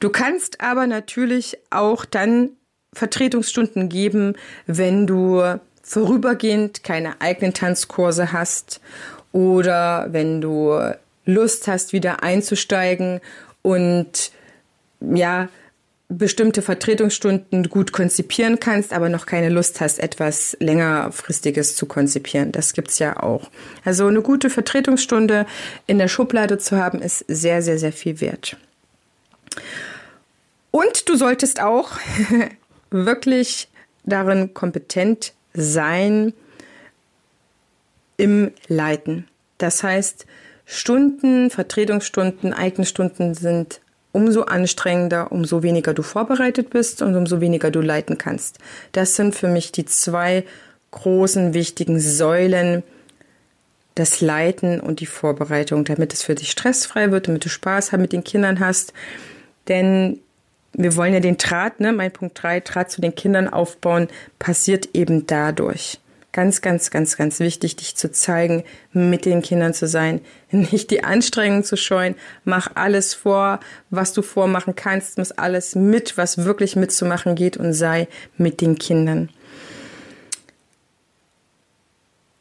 Du 0.00 0.10
kannst 0.10 0.60
aber 0.60 0.86
natürlich 0.86 1.56
auch 1.70 2.04
dann 2.04 2.50
Vertretungsstunden 2.92 3.88
geben, 3.88 4.34
wenn 4.66 5.06
du 5.06 5.42
vorübergehend 5.82 6.82
keine 6.82 7.20
eigenen 7.20 7.54
Tanzkurse 7.54 8.32
hast 8.32 8.80
oder 9.32 10.08
wenn 10.10 10.40
du 10.40 10.78
Lust 11.24 11.68
hast, 11.68 11.92
wieder 11.92 12.22
einzusteigen 12.22 13.20
und 13.62 14.32
ja, 15.00 15.48
bestimmte 16.08 16.62
Vertretungsstunden 16.62 17.68
gut 17.68 17.92
konzipieren 17.92 18.60
kannst, 18.60 18.92
aber 18.92 19.08
noch 19.08 19.26
keine 19.26 19.48
Lust 19.48 19.80
hast, 19.80 19.98
etwas 19.98 20.56
längerfristiges 20.60 21.74
zu 21.74 21.86
konzipieren. 21.86 22.52
Das 22.52 22.74
gibt's 22.74 22.98
ja 22.98 23.20
auch. 23.20 23.50
Also 23.84 24.06
eine 24.06 24.22
gute 24.22 24.48
Vertretungsstunde 24.48 25.46
in 25.86 25.98
der 25.98 26.08
Schublade 26.08 26.58
zu 26.58 26.76
haben, 26.76 27.02
ist 27.02 27.24
sehr, 27.26 27.60
sehr, 27.60 27.78
sehr 27.78 27.92
viel 27.92 28.20
wert. 28.20 28.56
Und 30.70 31.08
du 31.08 31.16
solltest 31.16 31.60
auch 31.60 31.92
wirklich 32.90 33.68
darin 34.04 34.54
kompetent 34.54 35.32
sein 35.54 36.32
im 38.16 38.52
Leiten. 38.68 39.26
Das 39.58 39.82
heißt, 39.82 40.26
Stunden, 40.66 41.50
Vertretungsstunden, 41.50 42.52
eigene 42.52 42.86
Stunden 42.86 43.34
sind 43.34 43.80
umso 44.16 44.44
anstrengender, 44.44 45.30
umso 45.30 45.62
weniger 45.62 45.92
du 45.92 46.02
vorbereitet 46.02 46.70
bist 46.70 47.02
und 47.02 47.14
umso 47.16 47.42
weniger 47.42 47.70
du 47.70 47.82
leiten 47.82 48.16
kannst. 48.16 48.58
Das 48.92 49.14
sind 49.14 49.34
für 49.34 49.46
mich 49.46 49.72
die 49.72 49.84
zwei 49.84 50.44
großen 50.92 51.52
wichtigen 51.52 52.00
Säulen, 52.00 52.82
das 53.94 54.22
Leiten 54.22 54.80
und 54.80 55.00
die 55.00 55.06
Vorbereitung, 55.06 55.84
damit 55.84 56.14
es 56.14 56.22
für 56.22 56.34
dich 56.34 56.50
stressfrei 56.50 57.10
wird, 57.10 57.28
damit 57.28 57.44
du 57.44 57.50
Spaß 57.50 57.92
mit 57.92 58.14
den 58.14 58.24
Kindern 58.24 58.58
hast. 58.58 58.94
Denn 59.68 60.20
wir 60.72 60.96
wollen 60.96 61.12
ja 61.12 61.20
den 61.20 61.36
Draht, 61.36 61.80
ne, 61.80 61.92
mein 61.92 62.10
Punkt 62.10 62.42
3, 62.42 62.60
Draht 62.60 62.90
zu 62.90 63.02
den 63.02 63.14
Kindern 63.14 63.48
aufbauen, 63.48 64.08
passiert 64.38 64.88
eben 64.94 65.26
dadurch. 65.26 66.00
Ganz, 66.36 66.60
ganz, 66.60 66.90
ganz, 66.90 67.16
ganz 67.16 67.40
wichtig, 67.40 67.76
dich 67.76 67.96
zu 67.96 68.12
zeigen, 68.12 68.62
mit 68.92 69.24
den 69.24 69.40
Kindern 69.40 69.72
zu 69.72 69.86
sein, 69.86 70.20
nicht 70.50 70.90
die 70.90 71.02
Anstrengung 71.02 71.64
zu 71.64 71.78
scheuen. 71.78 72.14
Mach 72.44 72.72
alles 72.74 73.14
vor, 73.14 73.58
was 73.88 74.12
du 74.12 74.20
vormachen 74.20 74.76
kannst, 74.76 75.16
mach 75.16 75.30
alles 75.38 75.74
mit, 75.74 76.18
was 76.18 76.44
wirklich 76.44 76.76
mitzumachen 76.76 77.36
geht 77.36 77.56
und 77.56 77.72
sei 77.72 78.06
mit 78.36 78.60
den 78.60 78.76
Kindern. 78.76 79.30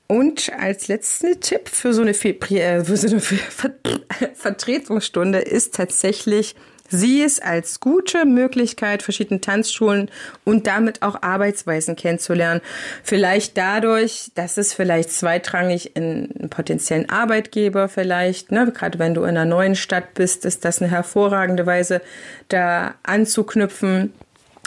Und 0.07 0.51
als 0.59 0.89
letzten 0.89 1.39
Tipp 1.39 1.69
für 1.69 1.93
so 1.93 2.01
eine, 2.01 2.11
äh, 2.11 2.83
für 2.83 2.97
so 2.97 3.07
eine 3.07 3.21
Vertretungsstunde 4.35 5.39
ist 5.39 5.73
tatsächlich 5.73 6.57
Sieh 6.87 7.23
es 7.23 7.39
als 7.39 7.79
gute 7.79 8.25
Möglichkeit, 8.25 9.01
verschiedene 9.01 9.41
Tanzschulen 9.41 10.11
und 10.43 10.67
damit 10.67 11.01
auch 11.01 11.23
Arbeitsweisen 11.23 11.95
kennenzulernen. 11.95 12.61
Vielleicht 13.03 13.57
dadurch, 13.57 14.31
dass 14.35 14.57
es 14.57 14.73
vielleicht 14.73 15.09
zweitrangig 15.11 15.95
in 15.95 16.31
einen 16.39 16.49
potenziellen 16.49 17.09
Arbeitgeber 17.09 17.89
vielleicht, 17.89 18.51
ne, 18.51 18.71
gerade 18.71 18.99
wenn 18.99 19.15
du 19.15 19.23
in 19.23 19.29
einer 19.29 19.45
neuen 19.45 19.75
Stadt 19.75 20.13
bist, 20.13 20.45
ist 20.45 20.63
das 20.63 20.79
eine 20.79 20.91
hervorragende 20.91 21.65
Weise, 21.65 22.01
da 22.49 22.93
anzuknüpfen. 23.01 24.13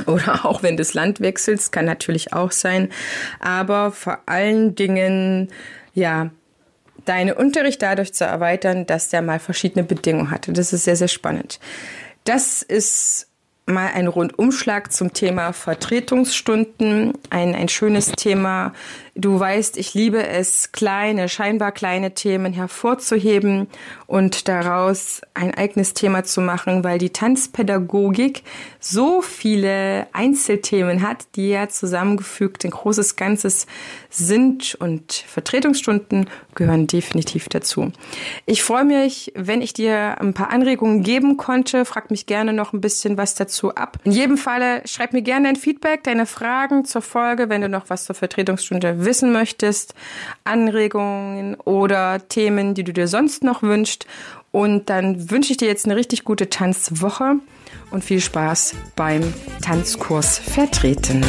Oder 0.06 0.44
auch 0.44 0.62
wenn 0.62 0.76
du 0.76 0.82
das 0.82 0.94
Land 0.94 1.20
wechselst, 1.20 1.70
kann 1.72 1.84
natürlich 1.84 2.32
auch 2.32 2.52
sein. 2.52 2.88
Aber 3.40 3.92
vor 3.92 4.18
allen 4.26 4.74
Dingen, 4.74 5.48
ja, 5.94 6.30
deine 7.04 7.34
Unterricht 7.34 7.80
dadurch 7.82 8.12
zu 8.12 8.24
erweitern, 8.24 8.86
dass 8.86 9.08
der 9.08 9.22
mal 9.22 9.38
verschiedene 9.38 9.84
Bedingungen 9.84 10.30
hatte. 10.30 10.52
Das 10.52 10.72
ist 10.72 10.84
sehr, 10.84 10.96
sehr 10.96 11.08
spannend. 11.08 11.58
Das 12.28 12.60
ist 12.60 13.26
mal 13.64 13.86
ein 13.94 14.06
Rundumschlag 14.06 14.92
zum 14.92 15.14
Thema 15.14 15.54
Vertretungsstunden. 15.54 17.14
Ein, 17.30 17.54
ein 17.54 17.70
schönes 17.70 18.12
Thema. 18.12 18.74
Du 19.20 19.40
weißt, 19.40 19.78
ich 19.78 19.94
liebe 19.94 20.24
es, 20.24 20.70
kleine, 20.70 21.28
scheinbar 21.28 21.72
kleine 21.72 22.14
Themen 22.14 22.52
hervorzuheben 22.52 23.66
und 24.06 24.46
daraus 24.46 25.22
ein 25.34 25.52
eigenes 25.52 25.92
Thema 25.92 26.22
zu 26.22 26.40
machen, 26.40 26.84
weil 26.84 26.98
die 26.98 27.10
Tanzpädagogik 27.10 28.44
so 28.78 29.20
viele 29.20 30.06
Einzelthemen 30.12 31.02
hat, 31.02 31.26
die 31.34 31.48
ja 31.48 31.68
zusammengefügt 31.68 32.64
ein 32.64 32.70
großes 32.70 33.16
Ganzes 33.16 33.66
sind 34.08 34.76
und 34.76 35.12
Vertretungsstunden 35.12 36.30
gehören 36.54 36.86
definitiv 36.86 37.48
dazu. 37.48 37.90
Ich 38.46 38.62
freue 38.62 38.84
mich, 38.84 39.32
wenn 39.34 39.62
ich 39.62 39.72
dir 39.72 40.20
ein 40.20 40.32
paar 40.32 40.50
Anregungen 40.50 41.02
geben 41.02 41.36
konnte. 41.36 41.84
Frag 41.84 42.12
mich 42.12 42.26
gerne 42.26 42.52
noch 42.52 42.72
ein 42.72 42.80
bisschen 42.80 43.18
was 43.18 43.34
dazu 43.34 43.74
ab. 43.74 43.98
In 44.04 44.12
jedem 44.12 44.38
Falle 44.38 44.82
schreib 44.86 45.12
mir 45.12 45.22
gerne 45.22 45.48
dein 45.48 45.56
Feedback, 45.56 46.04
deine 46.04 46.24
Fragen 46.24 46.84
zur 46.84 47.02
Folge, 47.02 47.48
wenn 47.48 47.62
du 47.62 47.68
noch 47.68 47.90
was 47.90 48.04
zur 48.04 48.14
Vertretungsstunde 48.14 49.04
wissen 49.08 49.32
möchtest, 49.32 49.94
Anregungen 50.44 51.56
oder 51.56 52.28
Themen, 52.28 52.74
die 52.74 52.84
du 52.84 52.92
dir 52.92 53.08
sonst 53.08 53.42
noch 53.42 53.62
wünschst. 53.62 54.06
Und 54.52 54.88
dann 54.88 55.30
wünsche 55.30 55.50
ich 55.50 55.56
dir 55.56 55.66
jetzt 55.66 55.86
eine 55.86 55.96
richtig 55.96 56.24
gute 56.24 56.48
Tanzwoche 56.48 57.36
und 57.90 58.04
viel 58.04 58.20
Spaß 58.20 58.74
beim 58.94 59.34
Tanzkurs 59.62 60.38
vertreten. 60.38 61.24